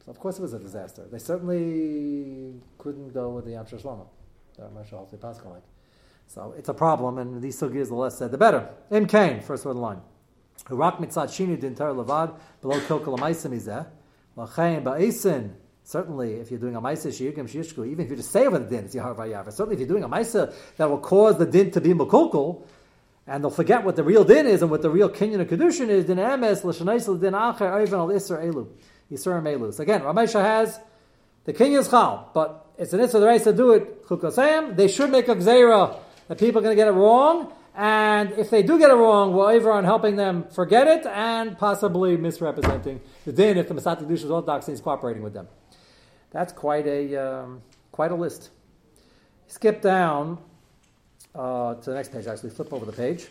So 0.04 0.12
of 0.12 0.20
course 0.20 0.38
it 0.38 0.42
was 0.42 0.54
a 0.54 0.60
disaster. 0.60 1.08
They 1.12 1.20
certainly 1.20 2.62
couldn't 2.78 3.14
go 3.14 3.30
with 3.30 3.46
the 3.46 3.52
Yam 3.52 3.66
Shlomo. 3.66 4.08
So 6.28 6.54
it's 6.58 6.70
a 6.70 6.74
problem, 6.74 7.18
and 7.18 7.42
these 7.42 7.60
sugyas, 7.60 7.88
the 7.90 7.96
less 7.96 8.18
said, 8.18 8.32
the 8.32 8.38
better. 8.38 8.70
In 8.90 9.06
Cain, 9.06 9.42
first 9.42 9.66
word 9.66 9.76
line. 9.76 10.02
Rak 10.70 10.98
mitzad 10.98 11.28
shini 11.28 11.58
dintar 11.58 11.94
levad 11.94 12.36
below 12.62 12.80
kilkel 12.80 13.18
amaisim 13.18 13.54
izeh. 13.54 13.86
Lachayin 14.38 14.84
ba'esin. 14.84 15.52
Certainly, 15.84 16.36
if 16.36 16.50
you're 16.50 16.60
doing 16.60 16.76
a 16.76 16.82
maisa 16.82 17.08
shiyugim 17.10 17.48
shishku, 17.48 17.88
even 17.88 18.06
if 18.06 18.10
you 18.12 18.18
just 18.18 18.32
say 18.32 18.48
over 18.48 18.58
the 18.58 18.66
din, 18.66 18.86
it's 18.86 18.96
yahar 18.96 19.16
v'yavar. 19.16 19.52
Certainly, 19.52 19.74
if 19.76 19.80
you're 19.82 19.90
doing 19.90 20.04
a 20.04 20.10
maisa 20.10 20.54
that 20.78 20.90
will 20.90 21.00
cause 21.00 21.38
the 21.38 21.46
din 21.46 21.70
to 21.72 21.82
be 21.82 21.94
mukulkul, 21.94 22.66
and 23.28 23.44
they'll 23.44 23.52
forget 23.52 23.84
what 23.84 23.96
the 23.96 24.04
real 24.04 24.24
din 24.24 24.48
is 24.48 24.62
and 24.62 24.72
what 24.72 24.82
the 24.82 24.90
real 24.90 25.10
kinyan 25.10 25.42
of 25.42 25.48
kedushin 25.48 25.90
is. 25.90 26.06
Din 26.06 26.18
emes 26.18 26.64
l'shanais 26.64 27.06
din 27.20 27.34
acher 27.34 27.72
oiven 27.72 28.00
al 28.00 28.12
iser 28.12 28.38
elu, 28.38 28.68
iser 29.12 29.42
elu. 29.42 29.74
So 29.74 29.84
again, 29.84 30.02
Ramesha 30.02 30.42
has 30.42 30.80
the 31.44 31.54
kinyan 31.54 31.82
is 31.82 31.90
chal, 31.90 32.32
but 32.34 32.65
it's 32.78 32.94
an 32.94 33.00
the 33.00 33.26
race 33.26 33.44
to 33.44 33.54
do 33.54 33.72
it 33.72 34.06
chukosayim. 34.08 34.76
They 34.76 34.88
should 34.88 35.12
make 35.12 35.28
a 35.28 35.36
gzeira 35.36 35.98
that 36.28 36.38
people 36.38 36.60
are 36.60 36.64
going 36.64 36.76
to 36.76 36.82
get 36.82 36.88
it 36.88 36.92
wrong, 36.92 37.54
and 37.76 38.32
if 38.34 38.50
they 38.50 38.64
do 38.64 38.80
get 38.80 38.90
it 38.90 38.96
wrong, 38.96 39.34
we're 39.34 39.52
over 39.52 39.72
on 39.72 39.84
helping 39.84 40.16
them 40.16 40.46
forget 40.50 40.88
it 40.88 41.06
and 41.06 41.58
possibly 41.58 42.18
misrepresenting 42.18 43.02
the 43.26 43.32
din 43.32 43.58
if 43.58 43.68
the 43.68 43.74
Masat 43.74 44.02
orthodoxy 44.02 44.72
is 44.72 44.82
cooperating 44.82 45.24
with 45.24 45.34
them. 45.34 45.48
That's 46.32 46.54
quite 46.54 46.88
a 46.88 47.16
um, 47.16 47.62
quite 47.92 48.12
a 48.12 48.16
list. 48.16 48.50
Skip 49.48 49.82
down 49.82 50.40
uh, 51.34 51.76
to 51.76 51.90
the 51.90 51.96
next 51.96 52.12
page. 52.12 52.28
Actually, 52.28 52.50
flip 52.50 52.74
over 52.74 52.86
the 52.86 52.92
page. 52.92 53.28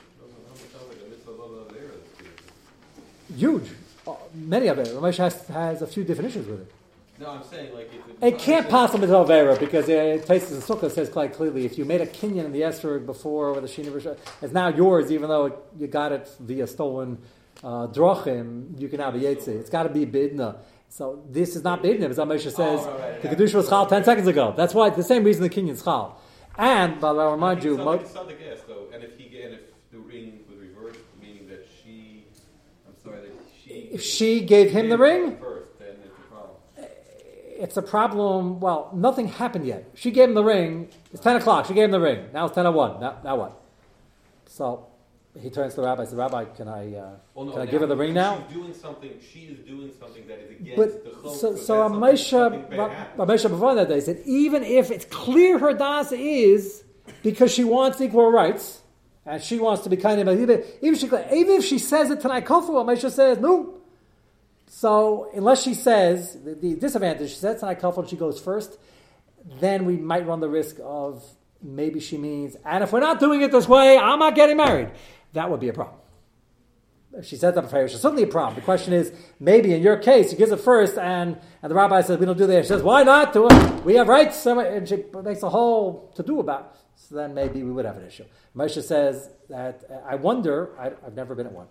Huge. 3.36 3.70
Uh, 4.06 4.14
many 4.34 4.68
of 4.68 4.78
it. 4.78 4.88
Ramesh 4.88 5.16
has, 5.16 5.46
has 5.48 5.82
a 5.82 5.86
few 5.86 6.04
definitions 6.04 6.46
with 6.46 6.60
it. 6.60 6.72
No, 7.20 7.30
I'm 7.30 7.44
saying 7.44 7.72
like 7.74 7.90
if 7.94 8.22
It 8.22 8.38
can't 8.38 8.68
possibly 8.68 9.06
be 9.06 9.12
Tavera 9.12 9.58
because 9.58 9.84
uh, 9.88 10.24
Taisus 10.26 10.52
and 10.52 10.62
Sukkah 10.62 10.90
says 10.90 11.08
quite 11.08 11.32
clearly 11.32 11.64
if 11.64 11.78
you 11.78 11.84
made 11.84 12.00
a 12.00 12.06
kinyan 12.06 12.44
in 12.44 12.52
the 12.52 12.62
Esrog 12.62 13.06
before 13.06 13.52
with 13.52 13.62
the 13.62 13.68
Shina 13.68 14.18
it's 14.42 14.52
now 14.52 14.68
yours 14.68 15.12
even 15.12 15.28
though 15.28 15.62
you 15.78 15.86
got 15.86 16.12
it 16.12 16.28
via 16.40 16.66
stolen 16.66 17.18
uh, 17.62 17.86
drochim, 17.86 18.78
you 18.80 18.88
can 18.88 19.00
have 19.00 19.14
a 19.14 19.18
Yetzi. 19.18 19.48
It's 19.48 19.70
got 19.70 19.84
to 19.84 19.88
be 19.88 20.04
Bidna. 20.04 20.56
So 20.88 21.24
this 21.30 21.56
is 21.56 21.64
not 21.64 21.82
Bidna, 21.82 22.10
as 22.10 22.18
Amesha 22.18 22.52
says. 22.52 22.56
Oh, 22.58 22.90
right, 22.90 23.00
right, 23.00 23.22
the 23.22 23.28
yeah. 23.28 23.34
Kedusha 23.34 23.54
was 23.54 23.68
Chal 23.68 23.86
10 23.86 24.04
seconds 24.04 24.28
ago. 24.28 24.54
That's 24.56 24.74
why, 24.74 24.90
the 24.90 25.02
same 25.02 25.24
reason 25.24 25.42
the 25.42 25.50
kinyan's 25.50 25.82
Chal. 25.82 26.20
And, 26.56 27.00
but 27.00 27.18
I'll 27.18 27.32
remind 27.32 27.64
you, 27.64 27.76
mo- 27.76 27.92
It's 27.92 28.14
not 28.14 28.28
the 28.28 28.34
guess 28.34 28.60
though, 28.68 28.86
and 28.92 29.02
if 29.02 29.16
he 29.18 29.42
and 29.42 29.54
if 29.54 29.60
the 29.90 29.98
ring 29.98 30.40
was 30.48 30.58
reversed, 30.58 31.00
meaning 31.20 31.48
that 31.48 31.66
she, 31.82 32.26
I'm 32.86 32.94
sorry, 33.02 33.22
that 33.22 33.32
she. 33.64 33.70
if 33.92 34.02
she 34.02 34.40
gave 34.44 34.70
him 34.70 34.88
the 34.88 34.98
ring, 34.98 35.36
First, 35.38 35.78
then 35.80 35.96
it's 36.04 36.16
a 36.16 36.32
problem. 36.32 36.56
It's 37.64 37.76
a 37.78 37.82
problem. 37.82 38.60
Well, 38.60 38.90
nothing 38.94 39.26
happened 39.26 39.66
yet. 39.66 39.82
She 39.94 40.10
gave 40.10 40.28
him 40.28 40.34
the 40.34 40.44
ring. 40.44 40.88
It's 41.12 41.22
10 41.22 41.36
o'clock. 41.36 41.64
She 41.66 41.72
gave 41.74 41.84
him 41.86 41.92
the 41.92 42.00
ring. 42.00 42.20
Now 42.34 42.44
it's 42.46 42.54
10 42.54 42.66
01. 42.72 43.00
Now, 43.00 43.16
now 43.24 43.36
what? 43.36 43.52
So 44.46 44.86
he 45.40 45.48
turns 45.50 45.74
to 45.74 45.80
the 45.80 45.86
rabbi 45.86 46.02
and 46.02 46.08
says, 46.10 46.18
Rabbi, 46.18 46.44
can 46.44 46.68
I, 46.68 46.94
uh, 46.94 47.10
Well, 47.34 47.46
no, 47.46 47.52
can 47.52 47.62
I 47.62 47.66
give 47.66 47.80
her 47.80 47.86
the 47.86 47.96
ring 47.96 48.12
now? 48.14 48.44
She's 48.46 48.56
doing 48.56 48.74
something. 48.74 49.10
She 49.32 49.40
is 49.40 49.58
doing 49.60 49.90
something 49.98 50.26
that 50.28 50.38
is 50.40 50.50
against 50.50 50.76
But 50.76 51.04
the 51.04 51.10
chok. 51.10 51.22
so, 51.22 51.56
so 51.56 51.56
something- 51.56 52.00
Ramesha, 52.00 52.28
something 52.30 52.60
bad 52.70 52.78
Ra- 52.78 52.88
happened. 52.90 53.42
Before 53.54 53.74
that 53.74 53.88
day 53.88 54.00
said, 54.00 54.20
even 54.26 54.62
if 54.62 54.90
it's 54.90 55.06
clear 55.06 55.58
her 55.58 55.72
das 55.72 56.12
is 56.12 56.84
because 57.22 57.50
she 57.52 57.64
wants 57.64 58.00
equal 58.00 58.30
rights 58.30 58.82
and 59.26 59.42
she 59.42 59.58
wants 59.58 59.82
to 59.84 59.88
be 59.90 59.96
kind 59.96 60.20
of 60.20 60.28
even 60.38 60.62
if 60.82 60.98
she 60.98 61.06
even 61.06 61.56
if 61.56 61.64
she 61.64 61.78
says 61.78 62.10
it 62.10 62.20
tonight, 62.20 62.44
Kofu, 62.44 62.70
Ramesha 62.70 63.10
says 63.10 63.38
no. 63.38 63.74
So 64.76 65.30
unless 65.32 65.62
she 65.62 65.72
says 65.72 66.36
the, 66.42 66.74
disadvantage, 66.74 67.30
she 67.30 67.36
says 67.36 67.62
and 67.62 68.08
she 68.08 68.16
goes 68.16 68.40
first, 68.40 68.76
then 69.60 69.84
we 69.84 69.96
might 69.96 70.26
run 70.26 70.40
the 70.40 70.48
risk 70.48 70.78
of 70.82 71.22
maybe 71.62 72.00
she 72.00 72.18
means, 72.18 72.56
and 72.64 72.82
if 72.82 72.92
we're 72.92 72.98
not 72.98 73.20
doing 73.20 73.40
it 73.42 73.52
this 73.52 73.68
way, 73.68 73.96
I'm 73.96 74.18
not 74.18 74.34
getting 74.34 74.56
married. 74.56 74.90
That 75.32 75.48
would 75.48 75.60
be 75.60 75.68
a 75.68 75.72
problem. 75.72 76.00
She 77.22 77.36
said 77.36 77.54
that 77.54 77.62
before, 77.62 77.84
it's 77.84 77.94
certainly 78.00 78.24
a 78.24 78.26
problem. 78.26 78.56
The 78.56 78.62
question 78.62 78.92
is, 78.92 79.12
maybe 79.38 79.72
in 79.72 79.80
your 79.80 79.96
case, 79.96 80.30
she 80.30 80.36
gives 80.36 80.50
it 80.50 80.58
first, 80.58 80.98
and, 80.98 81.38
and 81.62 81.70
the 81.70 81.76
rabbi 81.76 82.00
says, 82.00 82.18
we 82.18 82.26
don't 82.26 82.36
do 82.36 82.48
that. 82.48 82.64
She 82.64 82.68
says, 82.68 82.82
why 82.82 83.04
not 83.04 83.32
do 83.32 83.46
it? 83.48 83.84
We 83.84 83.94
have 83.94 84.08
rights. 84.08 84.44
And 84.44 84.88
she 84.88 85.04
makes 85.22 85.44
a 85.44 85.50
whole 85.50 86.12
to 86.16 86.24
do 86.24 86.40
about 86.40 86.74
it. 86.74 86.80
So 86.96 87.14
then 87.14 87.32
maybe 87.32 87.62
we 87.62 87.70
would 87.70 87.84
have 87.84 87.96
an 87.96 88.06
issue. 88.06 88.24
Moshe 88.56 88.82
says 88.82 89.30
that, 89.48 89.84
uh, 89.88 89.98
I 90.04 90.16
wonder, 90.16 90.76
I, 90.80 90.86
I've 91.06 91.14
never 91.14 91.36
been 91.36 91.46
at 91.46 91.52
one. 91.52 91.68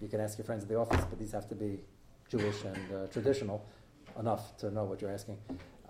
You 0.00 0.06
can 0.06 0.20
ask 0.20 0.38
your 0.38 0.44
friends 0.44 0.62
at 0.62 0.68
the 0.68 0.76
office, 0.76 1.04
but 1.10 1.18
these 1.18 1.32
have 1.32 1.48
to 1.48 1.56
be 1.56 1.80
Jewish 2.28 2.62
and 2.64 2.94
uh, 2.94 3.06
traditional 3.08 3.64
enough 4.18 4.56
to 4.58 4.70
know 4.70 4.84
what 4.84 5.00
you're 5.00 5.12
asking. 5.12 5.38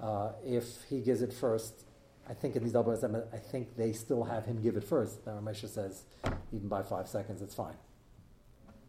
Uh, 0.01 0.31
if 0.45 0.85
he 0.89 1.01
gives 1.01 1.23
it 1.23 1.33
first, 1.33 1.85
I 2.29 2.35
think 2.35 2.57
in 2.57 2.63
these 2.63 2.73
double 2.73 2.93
I 3.33 3.37
think 3.39 3.77
they 3.77 3.93
still 3.93 4.23
have 4.25 4.45
him 4.45 4.61
give 4.63 4.77
it 4.77 4.85
first. 4.85 5.27
Now 5.27 5.41
Ramesha 5.41 5.69
says, 5.69 6.05
even 6.53 6.69
by 6.69 6.83
five 6.83 7.09
seconds, 7.09 7.43
it's 7.43 7.55
fine. 7.55 7.75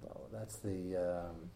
So 0.01 0.21
that's 0.31 0.57
the. 0.57 0.97
Um, 0.97 1.49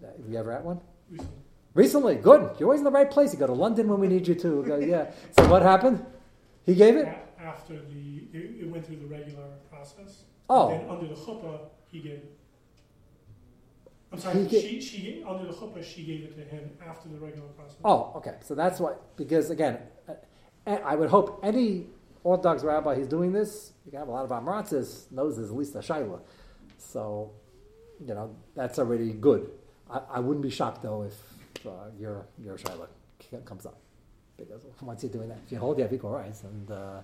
that- 0.00 0.16
you 0.28 0.36
ever 0.38 0.52
at 0.52 0.64
one? 0.64 0.80
Recently. 1.10 1.36
Recently, 1.74 2.14
good. 2.16 2.56
You're 2.58 2.68
always 2.68 2.80
in 2.80 2.84
the 2.84 2.90
right 2.90 3.10
place. 3.10 3.34
You 3.34 3.38
go 3.38 3.46
to 3.46 3.52
London 3.52 3.88
when 3.88 4.00
we 4.00 4.08
need 4.08 4.26
you 4.26 4.34
to. 4.34 4.62
Go, 4.62 4.78
yeah. 4.78 5.10
So 5.38 5.46
what 5.48 5.60
happened? 5.60 6.04
He 6.64 6.74
gave 6.74 6.96
it. 6.96 7.06
After 7.38 7.74
the, 7.74 8.28
it, 8.32 8.62
it 8.62 8.70
went 8.70 8.86
through 8.86 8.96
the 8.96 9.06
regular 9.06 9.44
process. 9.70 10.22
Oh. 10.48 10.70
And 10.70 10.80
then 10.80 10.88
under 10.90 11.06
the 11.06 11.14
chuppah, 11.14 11.60
he 11.92 12.00
gave 12.00 12.12
it. 12.12 12.38
I'm 14.16 14.22
sorry, 14.32 14.44
ga- 14.46 14.60
she, 14.60 14.80
she, 14.80 15.00
gave- 15.02 15.26
under 15.26 15.46
the 15.46 15.52
chuppah, 15.52 15.84
she 15.84 16.04
gave 16.04 16.24
it 16.24 16.36
to 16.36 16.42
him 16.42 16.70
after 16.86 17.08
the 17.08 17.18
regular 17.18 17.48
process. 17.48 17.76
Oh, 17.84 18.12
okay. 18.16 18.34
So 18.42 18.54
that's 18.54 18.80
why. 18.80 18.94
Because 19.16 19.50
again, 19.50 19.78
uh, 20.08 20.70
I 20.70 20.96
would 20.96 21.10
hope 21.10 21.40
any 21.42 21.86
Orthodox 22.24 22.64
rabbi 22.64 22.94
who's 22.94 23.06
doing 23.08 23.32
this, 23.32 23.72
you 23.84 23.90
can 23.90 24.00
have 24.00 24.08
a 24.08 24.10
lot 24.12 24.24
of 24.24 24.30
Amratzis, 24.30 25.10
knows 25.12 25.36
there's 25.36 25.50
at 25.50 25.56
least 25.56 25.74
a 25.76 25.78
Shaila. 25.78 26.20
So, 26.78 27.30
you 28.04 28.14
know, 28.14 28.34
that's 28.54 28.78
already 28.78 29.12
good. 29.12 29.50
I, 29.90 30.00
I 30.14 30.20
wouldn't 30.20 30.42
be 30.42 30.50
shocked 30.50 30.82
though 30.82 31.02
if 31.02 31.66
uh, 31.66 31.70
your 31.98 32.26
your 32.42 32.56
Shaila 32.56 32.88
comes 33.44 33.66
up. 33.66 33.78
Because 34.36 34.60
once 34.82 35.02
you're 35.02 35.12
doing 35.12 35.28
that, 35.28 35.38
if 35.46 35.52
you 35.52 35.58
hold, 35.58 35.78
you 35.78 35.84
have 35.84 35.92
equal 35.92 36.10
rights. 36.10 36.42
And 36.42 36.70
uh, 36.70 37.00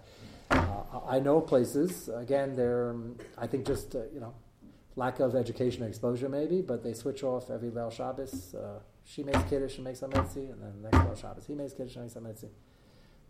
uh, 0.50 1.00
I 1.08 1.18
know 1.18 1.40
places, 1.40 2.10
again, 2.14 2.54
they're, 2.54 2.94
I 3.38 3.46
think 3.46 3.66
just, 3.66 3.94
uh, 3.94 4.00
you 4.12 4.20
know, 4.20 4.34
lack 4.96 5.20
of 5.20 5.34
education 5.34 5.82
exposure 5.84 6.28
maybe, 6.28 6.60
but 6.60 6.82
they 6.82 6.92
switch 6.92 7.22
off 7.22 7.50
every 7.50 7.70
Leil 7.70 7.90
Shabbos. 7.90 8.54
Uh, 8.54 8.80
she 9.04 9.22
makes 9.22 9.42
Kiddush 9.44 9.76
and 9.76 9.84
makes 9.84 10.02
a 10.02 10.08
Metzi, 10.08 10.50
and 10.52 10.62
then 10.62 10.82
next 10.82 10.96
Leil 10.96 11.20
Shabbos 11.20 11.46
he 11.46 11.54
makes 11.54 11.72
Kiddush 11.72 11.96
and 11.96 12.04
makes 12.04 12.16
a 12.16 12.20
Metzi. 12.20 12.50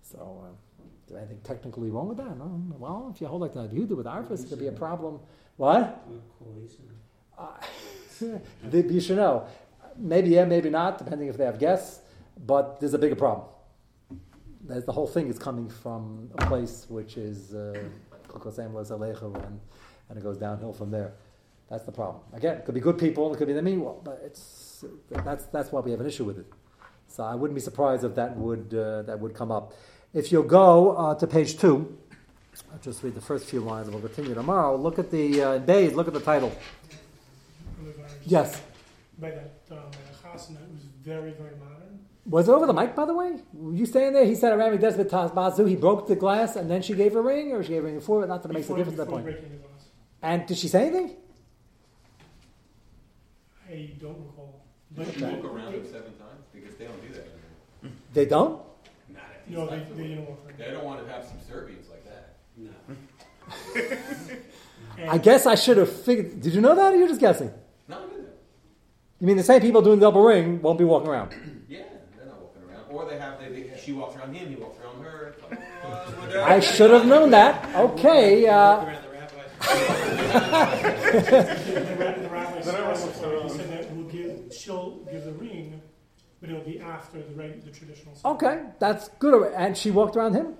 So, 0.03 0.45
is 1.07 1.11
there 1.13 1.19
anything 1.19 1.41
technically 1.45 1.91
wrong 1.91 2.09
with 2.09 2.19
that? 2.19 2.37
No. 2.37 2.61
Well, 2.79 3.13
if 3.15 3.21
you 3.21 3.27
hold 3.29 3.41
like 3.41 3.55
that, 3.55 3.73
you 3.73 3.87
do 3.87 3.95
with 3.97 4.07
Arfis, 4.07 4.45
it 4.45 4.49
could 4.49 4.59
be 4.59 4.67
a 4.67 4.73
problem. 4.73 5.21
What? 5.57 6.05
Uh, 7.39 7.47
the- 8.71 8.83
you 8.83 9.01
should 9.01 9.17
know. 9.17 9.47
Maybe 9.97 10.31
yeah, 10.31 10.45
maybe 10.45 10.71
not, 10.71 10.99
depending 10.99 11.29
if 11.29 11.37
they 11.37 11.45
have 11.45 11.59
guests. 11.59 12.01
But 12.47 12.81
there's 12.81 12.95
a 12.95 12.99
bigger 12.99 13.15
problem. 13.15 13.47
There's, 14.65 14.85
the 14.85 14.93
whole 14.93 15.07
thing 15.07 15.29
is 15.29 15.39
coming 15.39 15.69
from 15.69 16.31
a 16.39 16.47
place 16.47 16.87
which 16.89 17.17
is 17.17 17.55
uh, 17.55 17.79
and, 18.35 19.61
and 20.09 20.19
it 20.19 20.23
goes 20.23 20.39
downhill 20.39 20.73
from 20.73 20.91
there. 20.91 21.13
That's 21.71 21.85
the 21.85 21.93
problem. 21.93 22.23
Again, 22.33 22.57
it 22.59 22.65
could 22.65 22.75
be 22.75 22.81
good 22.81 22.99
people, 22.99 23.33
it 23.33 23.39
could 23.39 23.49
be 23.49 23.55
the 23.55 23.63
meanwhile, 23.63 24.01
but 24.05 24.21
it's 24.25 24.85
that's 25.11 25.47
that's 25.47 25.73
why 25.73 25.81
we 25.81 25.91
have 25.91 26.01
an 26.01 26.07
issue 26.07 26.25
with 26.25 26.39
it. 26.39 26.47
So 27.09 27.25
I 27.25 27.35
wouldn't 27.35 27.55
be 27.55 27.61
surprised 27.61 28.05
if 28.05 28.15
that 28.15 28.37
would 28.37 28.75
uh, 28.75 29.03
that 29.03 29.19
would 29.19 29.35
come 29.35 29.51
up. 29.51 29.73
If 30.15 30.31
you'll 30.33 30.43
go 30.43 30.97
uh, 30.97 31.15
to 31.15 31.27
page 31.27 31.59
two, 31.59 31.97
I'll 32.73 32.79
just 32.81 33.03
read 33.03 33.15
the 33.15 33.21
first 33.21 33.47
few 33.47 33.61
lines. 33.61 33.89
and 33.89 33.95
We'll 33.95 34.07
continue 34.07 34.35
tomorrow. 34.35 34.77
Look 34.77 34.99
at 34.99 35.11
the 35.11 35.43
uh, 35.43 35.53
in 35.53 35.65
Bays. 35.65 35.95
Look 35.95 36.09
at 36.09 36.15
the 36.15 36.21
title. 36.21 36.53
Yes. 38.25 38.61
By 39.19 39.31
that, 39.31 39.53
um, 39.71 39.79
it 39.79 40.35
was 40.35 40.85
very, 41.03 41.33
very 41.33 41.57
modern. 41.57 42.01
Was 42.27 42.49
it 42.49 42.53
over 42.53 42.67
the 42.67 42.73
mic, 42.73 42.95
by 42.95 43.05
the 43.05 43.15
way? 43.15 43.37
Were 43.53 43.75
you 43.75 43.85
staying 43.85 44.13
there? 44.13 44.25
He 44.25 44.35
said, 44.35 44.53
"Arami 44.53 44.81
Desmond 44.81 45.11
Bazu." 45.11 45.69
He 45.69 45.77
broke 45.77 46.07
the 46.07 46.17
glass, 46.17 46.57
and 46.57 46.71
then 46.71 46.83
she 46.83 46.95
gave 46.95 47.17
a 47.17 47.21
ring, 47.21 47.53
or 47.53 47.63
she 47.63 47.71
gave 47.71 47.83
a 47.83 47.87
ring 47.87 47.97
before. 47.97 48.27
Not 48.27 48.43
that 48.43 48.51
it 48.51 48.55
makes 48.55 48.71
a 48.71 48.77
difference 48.77 48.99
at 48.99 49.07
that 49.07 49.13
point. 49.13 49.25
breaking 49.25 49.51
the 49.51 49.57
glass. 49.57 49.89
And 50.23 50.47
did 50.47 50.57
she 50.57 50.69
say 50.69 50.87
anything? 50.87 51.17
I 53.73 53.91
don't 54.01 54.19
recall. 54.27 54.61
But 54.95 55.07
Did 55.07 55.17
you 55.21 55.27
look 55.27 55.45
around 55.45 55.75
him 55.75 55.85
seven 55.87 56.13
times 56.19 56.45
because 56.53 56.75
they 56.77 56.85
don't 56.85 57.01
do 57.01 57.09
that 57.15 57.21
anymore. 57.25 57.97
They 58.13 58.27
don't. 58.27 58.61
Not 59.09 59.23
at 59.35 59.51
No, 59.51 59.61
these 59.63 59.71
they, 59.71 59.77
times. 59.85 59.97
they 59.97 60.03
didn't 60.09 60.27
walk 60.29 60.39
around. 60.47 60.59
They 60.59 60.71
don't 60.71 60.85
want 60.85 61.07
to 61.07 61.13
have 61.13 61.25
subservience 61.25 61.87
like 61.91 62.05
that. 62.05 62.37
And 64.99 65.09
I 65.09 65.19
guess 65.19 65.47
I 65.47 65.55
should 65.55 65.79
have 65.79 65.91
figured. 65.91 66.41
Did 66.43 66.55
you 66.55 66.61
know 66.61 66.75
that, 66.75 66.93
or 66.93 66.97
you're 66.97 67.09
just 67.09 67.21
guessing? 67.21 67.51
No, 67.89 67.97
I 67.99 68.01
knew 68.07 68.23
that. 68.23 68.37
You 69.21 69.27
mean 69.27 69.37
the 69.39 69.43
same 69.43 69.61
people 69.63 69.81
doing 69.83 69.99
double 69.99 70.23
ring 70.23 70.61
won't 70.61 70.79
be 70.79 70.85
walking 70.85 71.09
around? 71.09 71.35
Yeah, 71.69 71.85
they're 72.19 72.27
not 72.27 72.39
walking 72.43 72.63
around. 72.69 72.85
Or 72.91 73.09
they 73.09 73.19
have, 73.19 73.41
they, 73.41 73.49
they, 73.63 73.81
she 73.83 73.93
walks 73.93 74.15
around 74.17 74.35
him, 74.35 74.51
he 74.51 74.57
walks 74.57 74.79
around 74.85 75.03
her. 75.03 75.29
It's 75.35 75.43
like, 75.51 75.59
whatever. 76.21 76.43
I 76.43 76.61
should 76.61 76.91
have 76.91 77.07
known 77.07 77.31
that. 77.31 77.75
Okay. 77.75 78.47
Uh, 78.47 78.81
the, 78.81 78.87
ra- 78.87 79.01
the 79.01 79.09
rabbi 82.31 82.95
specified, 82.95 83.43
he 83.43 83.49
said 83.49 83.71
that 83.71 83.91
we'll 83.93 84.09
give, 84.09 84.53
she'll 84.53 84.99
give 85.11 85.25
the 85.25 85.33
ring, 85.33 85.81
but 86.41 86.51
it'll 86.51 86.63
be 86.63 86.81
after 86.81 87.23
the 87.23 87.35
reg, 87.35 87.65
the 87.65 87.71
traditional. 87.71 88.15
ceremony. 88.15 88.47
okay, 88.47 88.65
that's 88.79 89.09
good. 89.19 89.53
And 89.55 89.77
she 89.77 89.91
walked 89.91 90.17
around 90.17 90.35
him. 90.35 90.55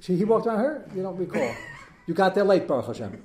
She 0.00 0.16
he 0.16 0.24
walked 0.24 0.46
around 0.46 0.58
her. 0.58 0.88
You 0.94 1.02
don't 1.02 1.16
recall. 1.16 1.54
You 2.06 2.12
got 2.12 2.34
there 2.34 2.44
late, 2.44 2.68
Baruch 2.68 2.86
Hashem. 2.86 3.22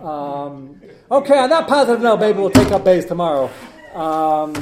Um, 0.00 0.80
okay, 1.10 1.38
on 1.38 1.50
that 1.50 1.66
positive 1.66 2.00
note, 2.00 2.20
maybe 2.20 2.38
we'll 2.38 2.50
take 2.50 2.70
up 2.70 2.84
base 2.84 3.04
tomorrow. 3.04 3.50
Um, 3.94 4.54